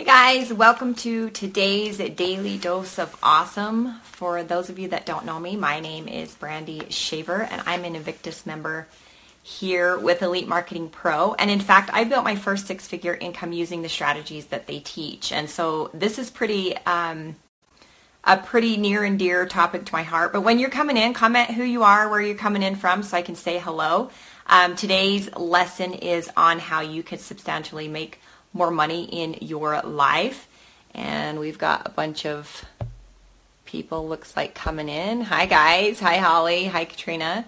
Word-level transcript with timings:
Hey 0.00 0.06
guys, 0.06 0.50
welcome 0.50 0.94
to 0.94 1.28
today's 1.28 1.98
Daily 1.98 2.56
Dose 2.56 2.98
of 2.98 3.14
Awesome. 3.22 4.00
For 4.00 4.42
those 4.42 4.70
of 4.70 4.78
you 4.78 4.88
that 4.88 5.04
don't 5.04 5.26
know 5.26 5.38
me, 5.38 5.56
my 5.56 5.78
name 5.78 6.08
is 6.08 6.34
Brandy 6.34 6.86
Shaver 6.88 7.42
and 7.42 7.60
I'm 7.66 7.84
an 7.84 7.94
Invictus 7.94 8.46
member 8.46 8.88
here 9.42 9.98
with 9.98 10.22
Elite 10.22 10.48
Marketing 10.48 10.88
Pro. 10.88 11.34
And 11.34 11.50
in 11.50 11.60
fact, 11.60 11.90
I 11.92 12.04
built 12.04 12.24
my 12.24 12.34
first 12.34 12.66
six 12.66 12.88
figure 12.88 13.14
income 13.14 13.52
using 13.52 13.82
the 13.82 13.90
strategies 13.90 14.46
that 14.46 14.66
they 14.66 14.78
teach. 14.78 15.32
And 15.32 15.50
so 15.50 15.90
this 15.92 16.18
is 16.18 16.30
pretty, 16.30 16.78
um, 16.86 17.36
a 18.24 18.38
pretty 18.38 18.78
near 18.78 19.04
and 19.04 19.18
dear 19.18 19.44
topic 19.44 19.84
to 19.84 19.92
my 19.92 20.02
heart. 20.02 20.32
But 20.32 20.40
when 20.40 20.58
you're 20.58 20.70
coming 20.70 20.96
in, 20.96 21.12
comment 21.12 21.50
who 21.50 21.62
you 21.62 21.82
are, 21.82 22.08
where 22.08 22.22
you're 22.22 22.36
coming 22.36 22.62
in 22.62 22.76
from 22.76 23.02
so 23.02 23.18
I 23.18 23.22
can 23.22 23.36
say 23.36 23.58
hello. 23.58 24.10
Um, 24.46 24.76
today's 24.76 25.30
lesson 25.36 25.92
is 25.92 26.30
on 26.38 26.58
how 26.58 26.80
you 26.80 27.02
can 27.02 27.18
substantially 27.18 27.86
make 27.86 28.18
more 28.52 28.70
money 28.70 29.04
in 29.04 29.36
your 29.40 29.80
life. 29.82 30.48
And 30.94 31.38
we've 31.38 31.58
got 31.58 31.86
a 31.86 31.90
bunch 31.90 32.26
of 32.26 32.64
people 33.64 34.08
looks 34.08 34.36
like 34.36 34.54
coming 34.54 34.88
in. 34.88 35.20
Hi 35.22 35.46
guys. 35.46 36.00
Hi 36.00 36.16
Holly. 36.16 36.64
Hi 36.66 36.84
Katrina. 36.84 37.46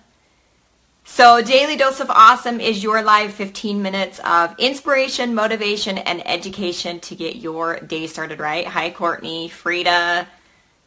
So 1.05 1.43
Daily 1.43 1.77
Dose 1.77 1.99
of 1.99 2.11
Awesome 2.11 2.61
is 2.61 2.83
your 2.83 3.03
live 3.03 3.33
15 3.35 3.83
minutes 3.83 4.21
of 4.25 4.55
inspiration, 4.59 5.35
motivation, 5.35 5.99
and 5.99 6.27
education 6.27 7.01
to 7.01 7.17
get 7.17 7.37
your 7.37 7.81
day 7.81 8.07
started 8.07 8.39
right. 8.39 8.67
Hi 8.67 8.91
Courtney, 8.91 9.49
Frida, 9.49 10.29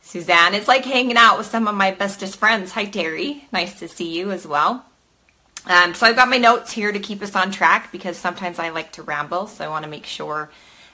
Suzanne. 0.02 0.56
It's 0.56 0.70
like 0.70 0.86
hanging 0.86 1.18
out 1.18 1.38
with 1.38 1.48
some 1.48 1.68
of 1.68 1.76
my 1.76 1.92
bestest 1.92 2.38
friends. 2.38 2.72
Hi 2.72 2.86
Terry. 2.86 3.46
Nice 3.52 3.78
to 3.80 3.90
see 3.90 4.18
you 4.18 4.32
as 4.32 4.48
well. 4.48 4.86
Um, 5.68 5.94
so 5.94 6.06
I've 6.06 6.16
got 6.16 6.30
my 6.30 6.38
notes 6.38 6.72
here 6.72 6.92
to 6.92 7.00
keep 7.00 7.22
us 7.22 7.36
on 7.36 7.52
track 7.52 7.92
because 7.92 8.18
sometimes 8.18 8.60
I 8.60 8.70
like 8.70 8.92
to 8.94 9.04
ramble, 9.04 9.48
so 9.48 9.66
I 9.66 9.68
want 9.68 9.84
to 9.84 9.90
make 9.90 10.06
sure 10.06 10.50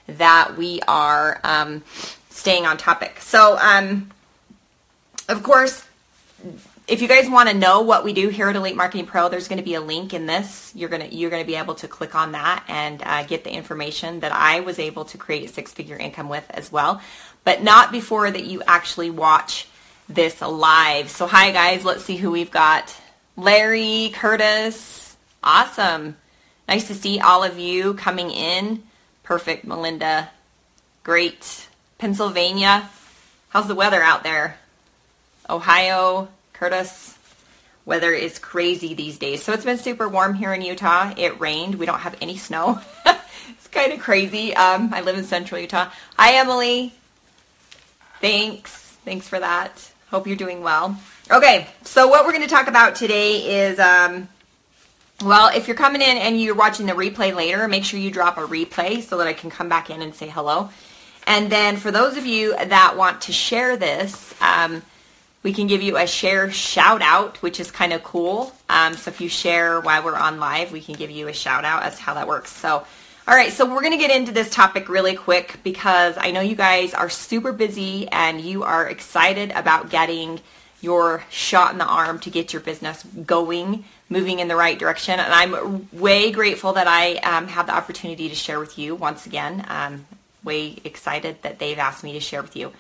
that 0.07 0.57
we 0.57 0.79
are 0.87 1.39
um, 1.43 1.83
staying 2.29 2.65
on 2.65 2.77
topic. 2.77 3.19
So, 3.19 3.57
um, 3.57 4.11
of 5.27 5.43
course, 5.43 5.85
if 6.87 7.01
you 7.01 7.07
guys 7.07 7.29
want 7.29 7.49
to 7.49 7.55
know 7.55 7.81
what 7.81 8.03
we 8.03 8.11
do 8.11 8.29
here 8.29 8.49
at 8.49 8.55
Elite 8.55 8.75
Marketing 8.75 9.05
Pro, 9.05 9.29
there's 9.29 9.47
going 9.47 9.59
to 9.59 9.63
be 9.63 9.75
a 9.75 9.81
link 9.81 10.13
in 10.13 10.25
this. 10.25 10.71
You're 10.75 10.89
gonna 10.89 11.05
you're 11.05 11.29
gonna 11.29 11.45
be 11.45 11.55
able 11.55 11.75
to 11.75 11.87
click 11.87 12.15
on 12.15 12.31
that 12.33 12.65
and 12.67 13.01
uh, 13.03 13.23
get 13.23 13.43
the 13.43 13.51
information 13.51 14.21
that 14.21 14.31
I 14.31 14.61
was 14.61 14.79
able 14.79 15.05
to 15.05 15.17
create 15.17 15.49
six 15.51 15.71
figure 15.71 15.97
income 15.97 16.27
with 16.27 16.45
as 16.49 16.71
well, 16.71 17.01
but 17.43 17.61
not 17.61 17.91
before 17.91 18.29
that 18.29 18.45
you 18.45 18.63
actually 18.67 19.09
watch 19.09 19.67
this 20.09 20.41
live. 20.41 21.09
So 21.09 21.27
hi 21.27 21.51
guys, 21.51 21.85
let's 21.85 22.03
see 22.03 22.17
who 22.17 22.31
we've 22.31 22.51
got 22.51 22.93
Larry, 23.37 24.11
Curtis. 24.13 25.15
Awesome. 25.43 26.17
Nice 26.67 26.87
to 26.87 26.95
see 26.95 27.19
all 27.19 27.43
of 27.43 27.57
you 27.57 27.93
coming 27.93 28.29
in. 28.29 28.83
Perfect, 29.23 29.65
Melinda. 29.65 30.29
Great. 31.03 31.67
Pennsylvania. 31.97 32.89
How's 33.49 33.67
the 33.67 33.75
weather 33.75 34.01
out 34.01 34.23
there? 34.23 34.57
Ohio, 35.49 36.29
Curtis. 36.53 37.17
Weather 37.85 38.11
is 38.11 38.39
crazy 38.39 38.93
these 38.93 39.17
days. 39.17 39.43
So 39.43 39.53
it's 39.53 39.65
been 39.65 39.77
super 39.77 40.07
warm 40.07 40.33
here 40.33 40.53
in 40.53 40.61
Utah. 40.61 41.13
It 41.17 41.39
rained. 41.39 41.75
We 41.75 41.85
don't 41.85 41.99
have 41.99 42.15
any 42.21 42.37
snow. 42.37 42.79
it's 43.05 43.67
kind 43.71 43.91
of 43.91 43.99
crazy. 43.99 44.55
Um, 44.55 44.93
I 44.93 45.01
live 45.01 45.17
in 45.17 45.23
central 45.23 45.59
Utah. 45.59 45.89
Hi, 46.17 46.35
Emily. 46.35 46.93
Thanks. 48.19 48.71
Thanks 49.03 49.27
for 49.27 49.39
that. 49.39 49.91
Hope 50.09 50.27
you're 50.27 50.35
doing 50.35 50.61
well. 50.61 50.97
Okay, 51.31 51.65
so 51.83 52.09
what 52.09 52.25
we're 52.25 52.33
going 52.33 52.43
to 52.43 52.49
talk 52.49 52.67
about 52.67 52.95
today 52.95 53.63
is, 53.69 53.79
um, 53.79 54.27
well, 55.23 55.49
if 55.55 55.65
you're 55.65 55.77
coming 55.77 56.01
in 56.01 56.17
and 56.17 56.41
you're 56.41 56.53
watching 56.53 56.87
the 56.87 56.91
replay 56.91 57.33
later, 57.33 57.69
make 57.69 57.85
sure 57.85 58.01
you 58.01 58.11
drop 58.11 58.37
a 58.37 58.41
replay 58.41 59.01
so 59.01 59.17
that 59.17 59.27
I 59.27 59.31
can 59.31 59.49
come 59.49 59.69
back 59.69 59.89
in 59.89 60.01
and 60.01 60.13
say 60.13 60.27
hello. 60.27 60.69
And 61.25 61.49
then 61.49 61.77
for 61.77 61.89
those 61.89 62.17
of 62.17 62.25
you 62.25 62.53
that 62.53 62.97
want 62.97 63.21
to 63.21 63.31
share 63.31 63.77
this, 63.77 64.35
um, 64.41 64.81
we 65.41 65.53
can 65.53 65.67
give 65.67 65.81
you 65.81 65.95
a 65.95 66.05
share 66.05 66.51
shout 66.51 67.01
out, 67.01 67.41
which 67.41 67.61
is 67.61 67.71
kind 67.71 67.93
of 67.93 68.03
cool. 68.03 68.53
Um, 68.67 68.95
so 68.95 69.09
if 69.09 69.21
you 69.21 69.29
share 69.29 69.79
while 69.79 70.03
we're 70.03 70.17
on 70.17 70.37
live, 70.37 70.73
we 70.73 70.81
can 70.81 70.95
give 70.95 71.11
you 71.11 71.29
a 71.29 71.33
shout 71.33 71.63
out 71.63 71.83
as 71.83 71.95
to 71.95 72.01
how 72.01 72.13
that 72.15 72.27
works. 72.27 72.51
So, 72.51 72.85
all 73.25 73.35
right, 73.35 73.53
so 73.53 73.65
we're 73.65 73.79
going 73.79 73.97
to 73.97 74.05
get 74.05 74.13
into 74.13 74.33
this 74.33 74.49
topic 74.49 74.89
really 74.89 75.15
quick 75.15 75.61
because 75.63 76.15
I 76.17 76.31
know 76.31 76.41
you 76.41 76.55
guys 76.55 76.93
are 76.93 77.09
super 77.09 77.53
busy 77.53 78.09
and 78.09 78.41
you 78.41 78.63
are 78.63 78.85
excited 78.85 79.51
about 79.51 79.89
getting 79.89 80.41
your 80.81 81.23
shot 81.29 81.71
in 81.71 81.77
the 81.77 81.85
arm 81.85 82.19
to 82.19 82.29
get 82.29 82.51
your 82.51 82.61
business 82.61 83.03
going, 83.03 83.85
moving 84.09 84.39
in 84.39 84.47
the 84.47 84.55
right 84.55 84.77
direction. 84.77 85.19
And 85.19 85.33
I'm 85.33 85.87
way 85.93 86.31
grateful 86.31 86.73
that 86.73 86.87
I 86.87 87.15
um, 87.17 87.47
have 87.47 87.67
the 87.67 87.75
opportunity 87.75 88.27
to 88.27 88.35
share 88.35 88.59
with 88.59 88.77
you 88.77 88.95
once 88.95 89.25
again. 89.25 89.65
Um, 89.69 90.05
way 90.43 90.79
excited 90.83 91.41
that 91.43 91.59
they've 91.59 91.77
asked 91.77 92.03
me 92.03 92.13
to 92.13 92.19
share 92.19 92.41
with 92.41 92.55
you. 92.55 92.73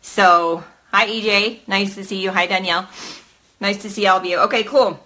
So, 0.00 0.62
hi 0.92 1.08
EJ, 1.08 1.66
nice 1.66 1.96
to 1.96 2.04
see 2.04 2.22
you. 2.22 2.30
Hi 2.30 2.46
Danielle, 2.46 2.88
nice 3.60 3.82
to 3.82 3.90
see 3.90 4.06
all 4.06 4.18
of 4.18 4.24
you. 4.24 4.38
Okay, 4.38 4.62
cool. 4.62 5.04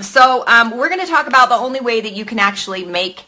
So 0.00 0.44
um, 0.46 0.76
we're 0.76 0.88
going 0.88 1.00
to 1.00 1.06
talk 1.06 1.28
about 1.28 1.48
the 1.48 1.54
only 1.54 1.80
way 1.80 2.00
that 2.00 2.12
you 2.12 2.24
can 2.24 2.40
actually 2.40 2.84
make 2.84 3.24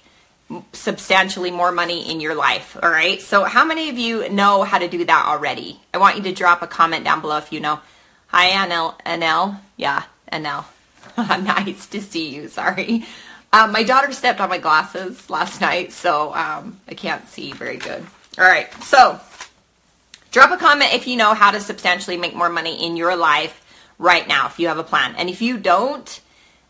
substantially 0.72 1.50
more 1.50 1.70
money 1.70 2.10
in 2.10 2.20
your 2.20 2.34
life. 2.34 2.76
All 2.82 2.90
right. 2.90 3.20
So 3.20 3.44
how 3.44 3.64
many 3.64 3.88
of 3.88 3.98
you 3.98 4.28
know 4.28 4.62
how 4.62 4.78
to 4.78 4.88
do 4.88 5.04
that 5.04 5.26
already? 5.26 5.80
I 5.94 5.98
want 5.98 6.16
you 6.16 6.22
to 6.24 6.32
drop 6.32 6.62
a 6.62 6.66
comment 6.66 7.04
down 7.04 7.20
below 7.20 7.38
if 7.38 7.52
you 7.52 7.60
know. 7.60 7.80
Hi, 8.28 8.50
Anel. 8.50 8.98
Anel. 9.02 9.58
Yeah, 9.76 10.02
Anel. 10.32 10.64
nice 11.16 11.86
to 11.86 12.00
see 12.00 12.34
you. 12.34 12.48
Sorry. 12.48 13.04
Um, 13.52 13.72
my 13.72 13.82
daughter 13.82 14.12
stepped 14.12 14.40
on 14.40 14.48
my 14.48 14.58
glasses 14.58 15.30
last 15.30 15.60
night, 15.60 15.92
so 15.92 16.34
um, 16.34 16.80
I 16.88 16.94
can't 16.94 17.26
see 17.28 17.52
very 17.52 17.76
good. 17.76 18.04
All 18.38 18.44
right. 18.44 18.72
So 18.82 19.20
drop 20.30 20.50
a 20.50 20.56
comment 20.56 20.92
if 20.92 21.06
you 21.06 21.16
know 21.16 21.32
how 21.32 21.50
to 21.52 21.60
substantially 21.60 22.16
make 22.16 22.34
more 22.34 22.50
money 22.50 22.84
in 22.84 22.96
your 22.96 23.16
life 23.16 23.62
right 23.98 24.26
now, 24.28 24.46
if 24.46 24.58
you 24.58 24.68
have 24.68 24.78
a 24.78 24.84
plan. 24.84 25.14
And 25.16 25.30
if 25.30 25.40
you 25.40 25.56
don't, 25.56 26.20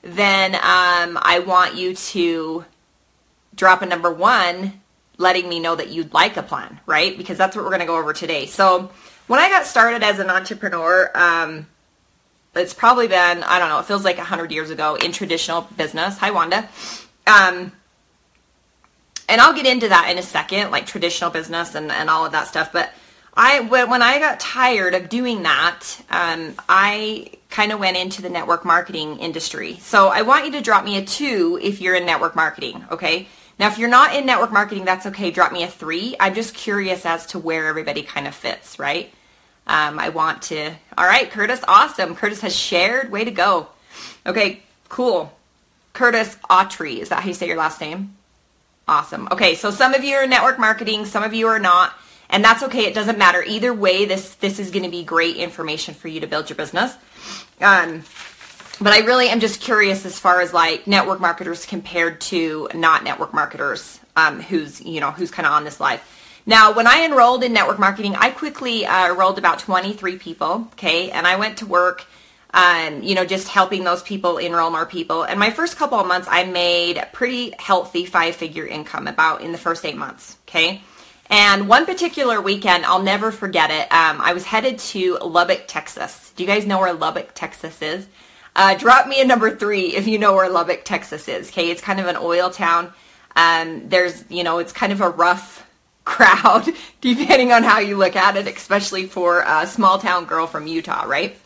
then 0.02 0.54
um, 0.54 1.18
I 1.20 1.42
want 1.44 1.74
you 1.74 1.94
to 1.94 2.64
drop 3.54 3.82
a 3.82 3.86
number 3.86 4.12
one 4.12 4.80
letting 5.18 5.48
me 5.48 5.58
know 5.58 5.74
that 5.74 5.88
you'd 5.88 6.12
like 6.12 6.36
a 6.36 6.42
plan, 6.42 6.78
right? 6.86 7.16
Because 7.16 7.38
that's 7.38 7.56
what 7.56 7.64
we're 7.64 7.70
going 7.70 7.80
to 7.80 7.86
go 7.86 7.96
over 7.96 8.12
today. 8.12 8.46
So 8.46 8.90
when 9.26 9.40
I 9.40 9.48
got 9.48 9.66
started 9.66 10.02
as 10.02 10.18
an 10.18 10.30
entrepreneur, 10.30 11.10
um, 11.14 11.66
it's 12.54 12.74
probably 12.74 13.08
been, 13.08 13.42
I 13.42 13.58
don't 13.58 13.68
know, 13.68 13.80
it 13.80 13.86
feels 13.86 14.04
like 14.04 14.18
100 14.18 14.50
years 14.50 14.70
ago 14.70 14.94
in 14.94 15.12
traditional 15.12 15.62
business. 15.76 16.16
Hi, 16.18 16.30
Wanda. 16.30 16.68
Um, 17.26 17.72
and 19.28 19.40
I'll 19.40 19.54
get 19.54 19.66
into 19.66 19.88
that 19.88 20.08
in 20.10 20.18
a 20.18 20.22
second, 20.22 20.70
like 20.70 20.86
traditional 20.86 21.30
business 21.30 21.74
and, 21.74 21.90
and 21.90 22.08
all 22.08 22.24
of 22.24 22.32
that 22.32 22.46
stuff. 22.46 22.72
But 22.72 22.92
I, 23.34 23.60
when 23.60 24.00
I 24.00 24.18
got 24.18 24.40
tired 24.40 24.94
of 24.94 25.08
doing 25.08 25.42
that, 25.42 25.84
um, 26.08 26.54
I 26.68 27.32
kind 27.50 27.72
of 27.72 27.80
went 27.80 27.96
into 27.96 28.22
the 28.22 28.30
network 28.30 28.64
marketing 28.64 29.18
industry. 29.18 29.76
So 29.76 30.08
I 30.08 30.22
want 30.22 30.46
you 30.46 30.52
to 30.52 30.60
drop 30.60 30.84
me 30.84 30.96
a 30.96 31.04
two 31.04 31.58
if 31.62 31.80
you're 31.80 31.94
in 31.94 32.06
network 32.06 32.36
marketing, 32.36 32.84
okay? 32.90 33.28
Now, 33.58 33.68
if 33.68 33.78
you're 33.78 33.90
not 33.90 34.14
in 34.14 34.26
network 34.26 34.52
marketing, 34.52 34.84
that's 34.84 35.06
okay. 35.06 35.30
Drop 35.30 35.52
me 35.52 35.62
a 35.62 35.68
three. 35.68 36.14
I'm 36.20 36.34
just 36.34 36.54
curious 36.54 37.06
as 37.06 37.26
to 37.28 37.38
where 37.38 37.66
everybody 37.66 38.02
kind 38.02 38.26
of 38.26 38.34
fits, 38.34 38.78
right? 38.78 39.12
Um, 39.66 39.98
I 39.98 40.10
want 40.10 40.42
to. 40.42 40.72
All 40.96 41.06
right, 41.06 41.30
Curtis, 41.30 41.60
awesome. 41.66 42.14
Curtis 42.14 42.40
has 42.42 42.54
shared. 42.54 43.10
Way 43.10 43.24
to 43.24 43.30
go. 43.30 43.68
Okay, 44.24 44.62
cool. 44.88 45.32
Curtis 45.92 46.36
Autry, 46.50 46.98
is 46.98 47.08
that 47.08 47.22
how 47.22 47.28
you 47.28 47.34
say 47.34 47.46
your 47.48 47.56
last 47.56 47.80
name? 47.80 48.16
Awesome. 48.86 49.28
Okay, 49.32 49.54
so 49.54 49.70
some 49.70 49.94
of 49.94 50.04
you 50.04 50.14
are 50.14 50.26
network 50.26 50.58
marketing, 50.58 51.06
some 51.06 51.24
of 51.24 51.34
you 51.34 51.48
are 51.48 51.58
not, 51.58 51.92
and 52.30 52.44
that's 52.44 52.62
okay. 52.64 52.84
It 52.84 52.94
doesn't 52.94 53.18
matter. 53.18 53.42
Either 53.42 53.74
way, 53.74 54.04
this 54.04 54.36
this 54.36 54.60
is 54.60 54.70
going 54.70 54.84
to 54.84 54.90
be 54.90 55.02
great 55.02 55.36
information 55.36 55.94
for 55.94 56.06
you 56.06 56.20
to 56.20 56.26
build 56.28 56.48
your 56.48 56.56
business. 56.56 56.94
Um, 57.60 58.04
but 58.80 58.92
I 58.92 58.98
really 59.00 59.28
am 59.28 59.40
just 59.40 59.60
curious 59.60 60.04
as 60.04 60.18
far 60.18 60.40
as 60.40 60.52
like 60.52 60.86
network 60.86 61.18
marketers 61.18 61.66
compared 61.66 62.20
to 62.22 62.68
not 62.74 63.02
network 63.02 63.32
marketers, 63.32 63.98
um, 64.14 64.40
who's 64.40 64.80
you 64.80 65.00
know 65.00 65.10
who's 65.10 65.30
kind 65.30 65.46
of 65.46 65.52
on 65.52 65.64
this 65.64 65.80
live. 65.80 66.00
Now, 66.48 66.72
when 66.72 66.86
I 66.86 67.04
enrolled 67.04 67.42
in 67.42 67.52
network 67.52 67.80
marketing, 67.80 68.14
I 68.14 68.30
quickly 68.30 68.86
uh, 68.86 69.10
enrolled 69.10 69.36
about 69.36 69.58
23 69.58 70.16
people, 70.16 70.68
okay, 70.74 71.10
and 71.10 71.26
I 71.26 71.34
went 71.34 71.58
to 71.58 71.66
work, 71.66 72.04
um, 72.54 73.02
you 73.02 73.16
know, 73.16 73.24
just 73.24 73.48
helping 73.48 73.82
those 73.82 74.00
people 74.04 74.38
enroll 74.38 74.70
more 74.70 74.86
people. 74.86 75.24
And 75.24 75.40
my 75.40 75.50
first 75.50 75.76
couple 75.76 75.98
of 75.98 76.06
months, 76.06 76.28
I 76.30 76.44
made 76.44 77.04
pretty 77.12 77.52
healthy 77.58 78.04
five-figure 78.04 78.64
income 78.64 79.08
about 79.08 79.40
in 79.40 79.50
the 79.50 79.58
first 79.58 79.84
eight 79.84 79.96
months, 79.96 80.36
okay. 80.48 80.82
And 81.28 81.68
one 81.68 81.84
particular 81.84 82.40
weekend, 82.40 82.86
I'll 82.86 83.02
never 83.02 83.32
forget 83.32 83.72
it. 83.72 83.92
Um, 83.92 84.20
I 84.20 84.32
was 84.32 84.44
headed 84.44 84.78
to 84.78 85.18
Lubbock, 85.18 85.64
Texas. 85.66 86.32
Do 86.36 86.44
you 86.44 86.46
guys 86.48 86.64
know 86.64 86.78
where 86.78 86.92
Lubbock, 86.92 87.30
Texas 87.34 87.82
is? 87.82 88.06
Uh, 88.54 88.76
drop 88.76 89.08
me 89.08 89.20
a 89.20 89.24
number 89.24 89.54
three 89.54 89.96
if 89.96 90.06
you 90.06 90.18
know 90.20 90.34
where 90.34 90.48
Lubbock, 90.48 90.84
Texas 90.84 91.28
is. 91.28 91.48
Okay, 91.48 91.70
it's 91.70 91.82
kind 91.82 91.98
of 91.98 92.06
an 92.06 92.16
oil 92.16 92.50
town. 92.50 92.92
Um, 93.34 93.88
there's, 93.88 94.24
you 94.30 94.44
know, 94.44 94.58
it's 94.58 94.72
kind 94.72 94.92
of 94.92 95.00
a 95.00 95.10
rough 95.10 95.66
crowd, 96.06 96.72
depending 97.02 97.52
on 97.52 97.62
how 97.62 97.80
you 97.80 97.98
look 97.98 98.16
at 98.16 98.38
it, 98.38 98.46
especially 98.46 99.04
for 99.04 99.44
a 99.46 99.66
small 99.66 99.98
town 99.98 100.24
girl 100.24 100.46
from 100.46 100.66
Utah, 100.66 101.04
right? 101.04 101.36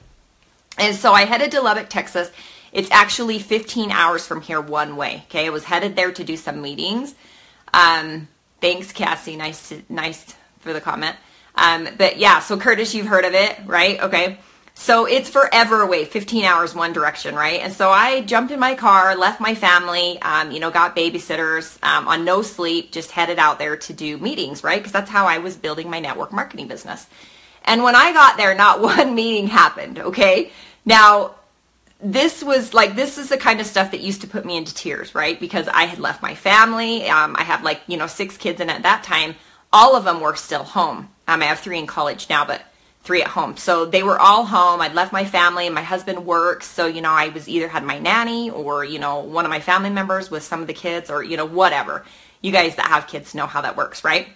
And 0.79 0.95
so 0.95 1.13
I 1.13 1.25
headed 1.25 1.51
to 1.51 1.61
Lubbock, 1.61 1.89
Texas. 1.89 2.31
It's 2.73 2.91
actually 2.93 3.41
15 3.41 3.91
hours 3.91 4.25
from 4.25 4.41
here 4.41 4.61
one 4.61 4.95
way. 4.95 5.25
Okay, 5.27 5.47
I 5.47 5.51
was 5.51 5.65
headed 5.65 5.97
there 5.97 6.13
to 6.13 6.23
do 6.23 6.37
some 6.37 6.63
meetings. 6.63 7.17
Um, 7.75 8.29
Thanks, 8.61 8.93
Cassie. 8.93 9.37
Nice, 9.37 9.71
to, 9.71 9.83
nice 9.89 10.35
for 10.61 10.73
the 10.73 10.81
comment. 10.81 11.17
Um, 11.55 11.89
but 11.97 12.19
yeah, 12.19 12.41
so 12.41 12.59
Curtis, 12.59 12.95
you've 12.95 13.07
heard 13.07 13.25
of 13.25 13.35
it, 13.35 13.59
right? 13.67 14.01
Okay. 14.03 14.39
So 14.81 15.05
it's 15.05 15.29
forever 15.29 15.83
away, 15.83 16.07
15 16.07 16.43
hours 16.43 16.75
one 16.75 16.95
direction, 16.95 17.35
right? 17.35 17.61
And 17.61 17.71
so 17.71 17.91
I 17.91 18.23
jumped 18.23 18.51
in 18.51 18.59
my 18.59 18.75
car, 18.75 19.15
left 19.15 19.39
my 19.39 19.55
family, 19.55 20.21
um, 20.23 20.53
you 20.53 20.59
know, 20.59 20.71
got 20.71 20.97
babysitters 20.97 21.77
um, 21.85 22.09
on 22.09 22.25
no 22.25 22.41
sleep, 22.41 22.91
just 22.91 23.11
headed 23.11 23.39
out 23.39 23.59
there 23.59 23.77
to 23.77 23.93
do 23.93 24.17
meetings, 24.17 24.65
right? 24.65 24.79
Because 24.79 24.91
that's 24.93 25.11
how 25.11 25.27
I 25.27 25.37
was 25.37 25.55
building 25.55 25.91
my 25.91 26.01
network 26.01 26.33
marketing 26.33 26.67
business. 26.67 27.07
And 27.67 27.83
when 27.83 27.95
I 27.95 28.15
got 28.15 28.39
there, 28.39 28.55
not 28.55 28.81
one 28.81 29.15
meeting 29.15 29.49
happened, 29.49 29.99
okay? 29.99 30.51
Now, 30.87 31.35
this 32.03 32.43
was 32.43 32.73
like 32.73 32.97
this 32.97 33.19
is 33.19 33.29
the 33.29 33.37
kind 33.37 33.61
of 33.61 33.67
stuff 33.67 33.91
that 33.91 34.01
used 34.01 34.23
to 34.23 34.27
put 34.27 34.47
me 34.47 34.57
into 34.57 34.73
tears 34.73 35.15
right 35.15 35.39
because 35.39 35.69
i 35.69 35.85
had 35.85 35.99
left 35.99 36.23
my 36.23 36.35
family 36.35 37.07
um, 37.11 37.37
i 37.37 37.43
have 37.43 37.63
like 37.63 37.83
you 37.87 37.99
know 37.99 38.07
six 38.07 38.39
kids 38.39 38.59
and 38.59 38.71
at 38.71 38.85
that 38.85 39.05
time 39.05 39.35
all 39.71 39.95
of 39.95 40.05
them 40.05 40.19
were 40.19 40.35
still 40.35 40.65
home 40.65 41.11
i 41.29 41.37
have 41.45 41.59
three 41.59 41.79
in 41.79 41.87
college 41.87 42.27
now 42.31 42.43
but 42.43 42.63
three 43.11 43.23
at 43.23 43.29
home. 43.29 43.57
So 43.57 43.87
they 43.87 44.05
were 44.05 44.21
all 44.21 44.45
home. 44.45 44.81
I'd 44.81 44.95
left 44.95 45.13
my 45.13 45.25
family. 45.25 45.69
My 45.69 45.83
husband 45.83 46.25
works. 46.25 46.69
So, 46.69 46.87
you 46.87 47.03
know, 47.03 47.11
I 47.11 47.31
was 47.31 47.49
either 47.49 47.67
had 47.67 47.83
my 47.83 47.99
nanny 47.99 48.51
or, 48.51 48.85
you 48.85 49.01
know, 49.01 49.19
one 49.19 49.45
of 49.45 49.51
my 49.51 49.59
family 49.59 49.91
members 49.91 50.31
with 50.31 50.45
some 50.45 50.61
of 50.61 50.69
the 50.69 50.73
kids 50.73 51.11
or, 51.11 51.21
you 51.21 51.37
know, 51.37 51.45
whatever. 51.45 52.05
You 52.41 52.53
guys 52.53 52.77
that 52.77 52.87
have 52.87 53.09
kids 53.09 53.35
know 53.35 53.49
how 53.49 53.63
that 53.63 53.77
works, 53.77 54.05
right? 54.05 54.29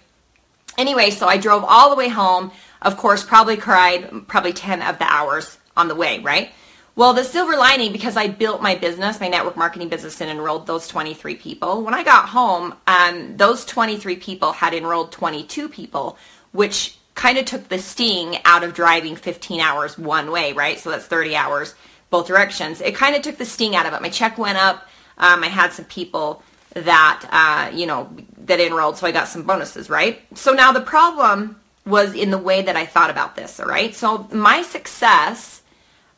Anyway, 0.76 1.11
so 1.11 1.29
I 1.29 1.37
drove 1.37 1.62
all 1.62 1.88
the 1.88 1.94
way 1.94 2.09
home. 2.09 2.50
Of 2.82 2.97
course, 2.97 3.23
probably 3.23 3.56
cried 3.56 4.26
probably 4.26 4.53
10 4.53 4.82
of 4.82 4.99
the 4.99 5.05
hours 5.05 5.56
on 5.77 5.87
the 5.87 5.94
way, 5.94 6.19
right? 6.19 6.50
Well, 6.97 7.15
the 7.15 7.23
silver 7.23 7.56
lining, 7.56 7.93
because 7.93 8.17
I 8.17 8.27
built 8.27 8.61
my 8.61 8.75
business, 8.75 9.20
my 9.20 9.29
network 9.29 9.56
marketing 9.56 9.88
business, 9.88 10.20
and 10.20 10.29
enrolled 10.29 10.67
those 10.67 10.88
23 10.88 11.37
people, 11.37 11.85
when 11.85 11.94
I 11.94 12.03
got 12.03 12.29
home, 12.29 12.75
um, 12.88 13.37
those 13.37 13.65
23 13.65 14.17
people 14.17 14.50
had 14.50 14.75
enrolled 14.75 15.12
22 15.12 15.69
people, 15.69 16.19
which 16.50 16.99
kind 17.15 17.39
of 17.39 17.45
took 17.45 17.69
the 17.69 17.79
sting 17.79 18.39
out 18.45 18.65
of 18.65 18.75
driving 18.75 19.17
15 19.17 19.61
hours 19.61 19.97
one 19.99 20.31
way, 20.31 20.53
right? 20.53 20.79
So 20.79 20.91
that's 20.91 21.07
30 21.07 21.37
hours 21.37 21.75
both 22.11 22.27
directions. 22.27 22.81
It 22.81 22.95
kind 22.95 23.17
of 23.17 23.23
took 23.23 23.39
the 23.39 23.45
sting 23.45 23.75
out 23.75 23.87
of 23.87 23.93
it. 23.93 24.03
My 24.03 24.09
check 24.09 24.39
went 24.39 24.59
up. 24.59 24.87
Um, 25.19 25.43
I 25.43 25.49
had 25.49 25.73
some 25.73 25.85
people 25.87 26.43
that, 26.75 27.25
uh, 27.31 27.77
you 27.77 27.87
know, 27.87 28.15
that 28.39 28.61
enrolled, 28.61 28.97
so 28.97 29.07
I 29.07 29.13
got 29.13 29.29
some 29.29 29.43
bonuses, 29.43 29.89
right? 29.89 30.23
So 30.37 30.53
now 30.53 30.73
the 30.73 30.81
problem 30.81 31.61
was 31.87 32.15
in 32.15 32.31
the 32.31 32.39
way 32.39 32.63
that 32.63 32.77
I 32.77 32.87
thought 32.87 33.11
about 33.11 33.37
this, 33.37 33.61
all 33.61 33.67
right? 33.67 33.95
So 33.95 34.29
my 34.33 34.63
success 34.63 35.63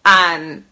um, 0.05 0.65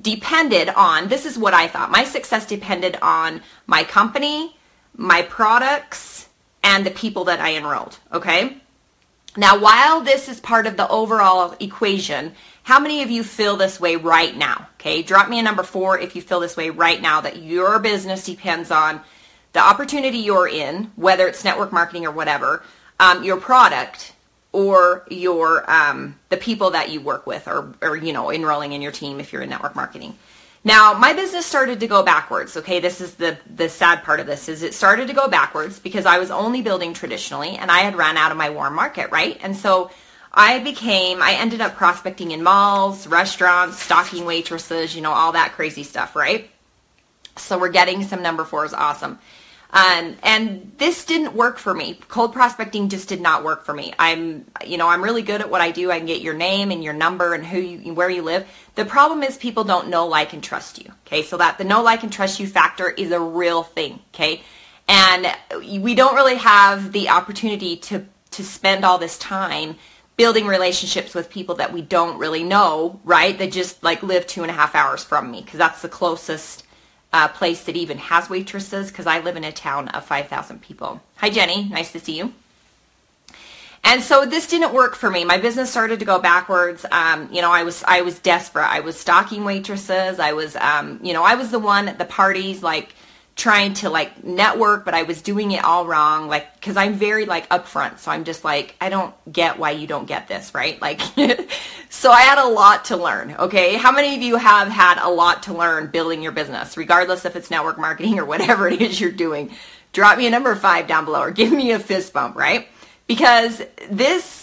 depended 0.00 0.68
on, 0.70 1.08
this 1.08 1.26
is 1.26 1.38
what 1.38 1.54
I 1.54 1.68
thought, 1.68 1.90
my 1.90 2.04
success 2.04 2.46
depended 2.46 2.96
on 3.02 3.42
my 3.66 3.84
company, 3.84 4.56
my 4.96 5.22
products, 5.22 6.28
and 6.62 6.84
the 6.84 6.90
people 6.90 7.24
that 7.24 7.40
I 7.40 7.56
enrolled, 7.56 7.98
okay? 8.12 8.58
Now, 9.36 9.58
while 9.58 10.00
this 10.00 10.28
is 10.28 10.40
part 10.40 10.66
of 10.66 10.76
the 10.76 10.88
overall 10.88 11.54
equation, 11.60 12.32
how 12.62 12.80
many 12.80 13.02
of 13.02 13.10
you 13.10 13.22
feel 13.22 13.56
this 13.56 13.78
way 13.78 13.96
right 13.96 14.34
now? 14.34 14.68
Okay, 14.74 15.02
drop 15.02 15.28
me 15.28 15.38
a 15.38 15.42
number 15.42 15.62
four 15.62 15.98
if 15.98 16.16
you 16.16 16.22
feel 16.22 16.40
this 16.40 16.56
way 16.56 16.70
right 16.70 17.00
now 17.00 17.20
that 17.20 17.42
your 17.42 17.78
business 17.78 18.24
depends 18.24 18.70
on 18.70 19.00
the 19.52 19.60
opportunity 19.60 20.18
you're 20.18 20.48
in, 20.48 20.90
whether 20.96 21.28
it's 21.28 21.44
network 21.44 21.72
marketing 21.72 22.06
or 22.06 22.10
whatever, 22.10 22.62
um, 22.98 23.24
your 23.24 23.36
product 23.36 24.14
or 24.52 25.06
your 25.10 25.70
um, 25.70 26.18
the 26.30 26.36
people 26.36 26.70
that 26.70 26.90
you 26.90 27.00
work 27.00 27.26
with 27.26 27.46
or, 27.46 27.74
or 27.82 27.94
you 27.96 28.12
know 28.12 28.30
enrolling 28.30 28.72
in 28.72 28.80
your 28.80 28.92
team 28.92 29.20
if 29.20 29.32
you're 29.32 29.42
in 29.42 29.50
network 29.50 29.76
marketing. 29.76 30.16
Now, 30.66 30.94
my 30.94 31.12
business 31.12 31.46
started 31.46 31.78
to 31.78 31.86
go 31.86 32.02
backwards. 32.02 32.56
Okay, 32.56 32.80
this 32.80 33.00
is 33.00 33.14
the 33.14 33.38
the 33.54 33.68
sad 33.68 34.02
part 34.02 34.18
of 34.18 34.26
this 34.26 34.48
is 34.48 34.64
it 34.64 34.74
started 34.74 35.06
to 35.06 35.14
go 35.14 35.28
backwards 35.28 35.78
because 35.78 36.06
I 36.06 36.18
was 36.18 36.32
only 36.32 36.60
building 36.60 36.92
traditionally 36.92 37.50
and 37.50 37.70
I 37.70 37.78
had 37.78 37.94
ran 37.94 38.16
out 38.16 38.32
of 38.32 38.36
my 38.36 38.50
warm 38.50 38.74
market, 38.74 39.12
right? 39.12 39.38
And 39.44 39.56
so 39.56 39.92
I 40.32 40.58
became 40.58 41.22
I 41.22 41.34
ended 41.34 41.60
up 41.60 41.76
prospecting 41.76 42.32
in 42.32 42.42
malls, 42.42 43.06
restaurants, 43.06 43.80
stalking 43.80 44.24
waitresses, 44.24 44.96
you 44.96 45.02
know, 45.02 45.12
all 45.12 45.30
that 45.32 45.52
crazy 45.52 45.84
stuff, 45.84 46.16
right? 46.16 46.50
So 47.36 47.60
we're 47.60 47.68
getting 47.68 48.02
some 48.02 48.20
number 48.20 48.42
4s 48.42 48.72
awesome. 48.76 49.20
Um, 49.70 50.16
and 50.22 50.72
this 50.78 51.04
didn't 51.04 51.34
work 51.34 51.58
for 51.58 51.74
me. 51.74 51.98
Cold 52.08 52.32
prospecting 52.32 52.88
just 52.88 53.08
did 53.08 53.20
not 53.20 53.44
work 53.44 53.64
for 53.64 53.74
me. 53.74 53.92
I'm, 53.98 54.46
you 54.64 54.78
know, 54.78 54.88
I'm 54.88 55.02
really 55.02 55.22
good 55.22 55.40
at 55.40 55.50
what 55.50 55.60
I 55.60 55.70
do. 55.70 55.90
I 55.90 55.98
can 55.98 56.06
get 56.06 56.20
your 56.20 56.34
name 56.34 56.70
and 56.70 56.82
your 56.82 56.92
number 56.92 57.34
and 57.34 57.44
who 57.44 57.58
you, 57.58 57.92
where 57.92 58.08
you 58.08 58.22
live. 58.22 58.46
The 58.76 58.84
problem 58.84 59.22
is 59.22 59.36
people 59.36 59.64
don't 59.64 59.88
know, 59.88 60.06
like, 60.06 60.32
and 60.32 60.42
trust 60.42 60.82
you. 60.82 60.92
Okay, 61.06 61.22
so 61.22 61.36
that 61.38 61.58
the 61.58 61.64
know, 61.64 61.82
like, 61.82 62.02
and 62.02 62.12
trust 62.12 62.38
you 62.38 62.46
factor 62.46 62.88
is 62.88 63.10
a 63.10 63.20
real 63.20 63.62
thing. 63.62 64.00
Okay, 64.14 64.42
and 64.88 65.26
we 65.60 65.94
don't 65.94 66.14
really 66.14 66.36
have 66.36 66.92
the 66.92 67.08
opportunity 67.08 67.76
to 67.76 68.06
to 68.32 68.44
spend 68.44 68.84
all 68.84 68.98
this 68.98 69.18
time 69.18 69.76
building 70.16 70.46
relationships 70.46 71.14
with 71.14 71.30
people 71.30 71.56
that 71.56 71.72
we 71.72 71.82
don't 71.82 72.18
really 72.18 72.42
know, 72.42 73.00
right? 73.04 73.38
That 73.38 73.52
just 73.52 73.82
like 73.82 74.02
live 74.02 74.26
two 74.26 74.42
and 74.42 74.50
a 74.50 74.54
half 74.54 74.74
hours 74.74 75.04
from 75.04 75.30
me 75.30 75.42
because 75.42 75.58
that's 75.58 75.82
the 75.82 75.88
closest 75.88 76.65
uh, 77.16 77.28
place 77.28 77.64
that 77.64 77.76
even 77.76 77.96
has 77.96 78.28
waitresses 78.28 78.90
because 78.90 79.06
I 79.06 79.20
live 79.20 79.38
in 79.38 79.44
a 79.44 79.50
town 79.50 79.88
of 79.88 80.04
5,000 80.04 80.60
people. 80.60 81.00
Hi, 81.16 81.30
Jenny. 81.30 81.64
Nice 81.64 81.90
to 81.92 81.98
see 81.98 82.18
you. 82.18 82.34
And 83.82 84.02
so 84.02 84.26
this 84.26 84.46
didn't 84.48 84.74
work 84.74 84.94
for 84.94 85.10
me. 85.10 85.24
My 85.24 85.38
business 85.38 85.70
started 85.70 85.98
to 86.00 86.04
go 86.04 86.18
backwards. 86.18 86.84
Um, 86.92 87.32
you 87.32 87.40
know, 87.40 87.50
I 87.50 87.62
was 87.62 87.82
I 87.84 88.02
was 88.02 88.18
desperate. 88.18 88.66
I 88.66 88.80
was 88.80 88.98
stalking 88.98 89.44
waitresses. 89.44 90.18
I 90.18 90.32
was, 90.32 90.56
um, 90.56 91.00
you 91.02 91.14
know, 91.14 91.22
I 91.22 91.36
was 91.36 91.50
the 91.50 91.58
one 91.58 91.88
at 91.88 91.96
the 91.96 92.04
parties, 92.04 92.62
like 92.62 92.94
trying 93.36 93.74
to 93.74 93.90
like 93.90 94.24
network, 94.24 94.86
but 94.86 94.94
I 94.94 95.02
was 95.02 95.20
doing 95.20 95.52
it 95.52 95.62
all 95.62 95.86
wrong. 95.86 96.26
Like, 96.26 96.54
because 96.54 96.76
I'm 96.78 96.94
very 96.94 97.26
like 97.26 97.48
upfront, 97.50 97.98
so 97.98 98.10
I'm 98.10 98.24
just 98.24 98.44
like, 98.44 98.74
I 98.80 98.88
don't 98.88 99.14
get 99.30 99.58
why 99.58 99.72
you 99.72 99.86
don't 99.86 100.06
get 100.06 100.26
this, 100.26 100.54
right? 100.54 100.80
Like, 100.80 101.02
so 101.90 102.10
I 102.10 102.22
had 102.22 102.38
a 102.38 102.48
lot 102.48 102.86
to 102.86 102.96
learn. 102.96 103.36
Okay, 103.38 103.74
how 103.76 103.92
many 103.92 104.16
of 104.16 104.22
you 104.22 104.36
have 104.36 104.68
had 104.68 104.98
a 104.98 105.10
lot 105.10 105.44
to 105.44 105.54
learn 105.54 105.88
building 105.88 106.22
your 106.22 106.32
business, 106.32 106.78
regardless 106.78 107.26
if 107.26 107.36
it's 107.36 107.50
network 107.50 107.78
marketing 107.78 108.18
or 108.18 108.24
whatever 108.24 108.68
it 108.68 108.80
is 108.80 109.00
you're 109.00 109.10
doing? 109.10 109.50
Drop 109.92 110.16
me 110.18 110.26
a 110.26 110.30
number 110.30 110.54
five 110.54 110.86
down 110.86 111.04
below, 111.04 111.20
or 111.20 111.30
give 111.30 111.52
me 111.52 111.72
a 111.72 111.78
fist 111.78 112.12
bump, 112.12 112.36
right? 112.36 112.68
Because 113.06 113.62
this 113.90 114.35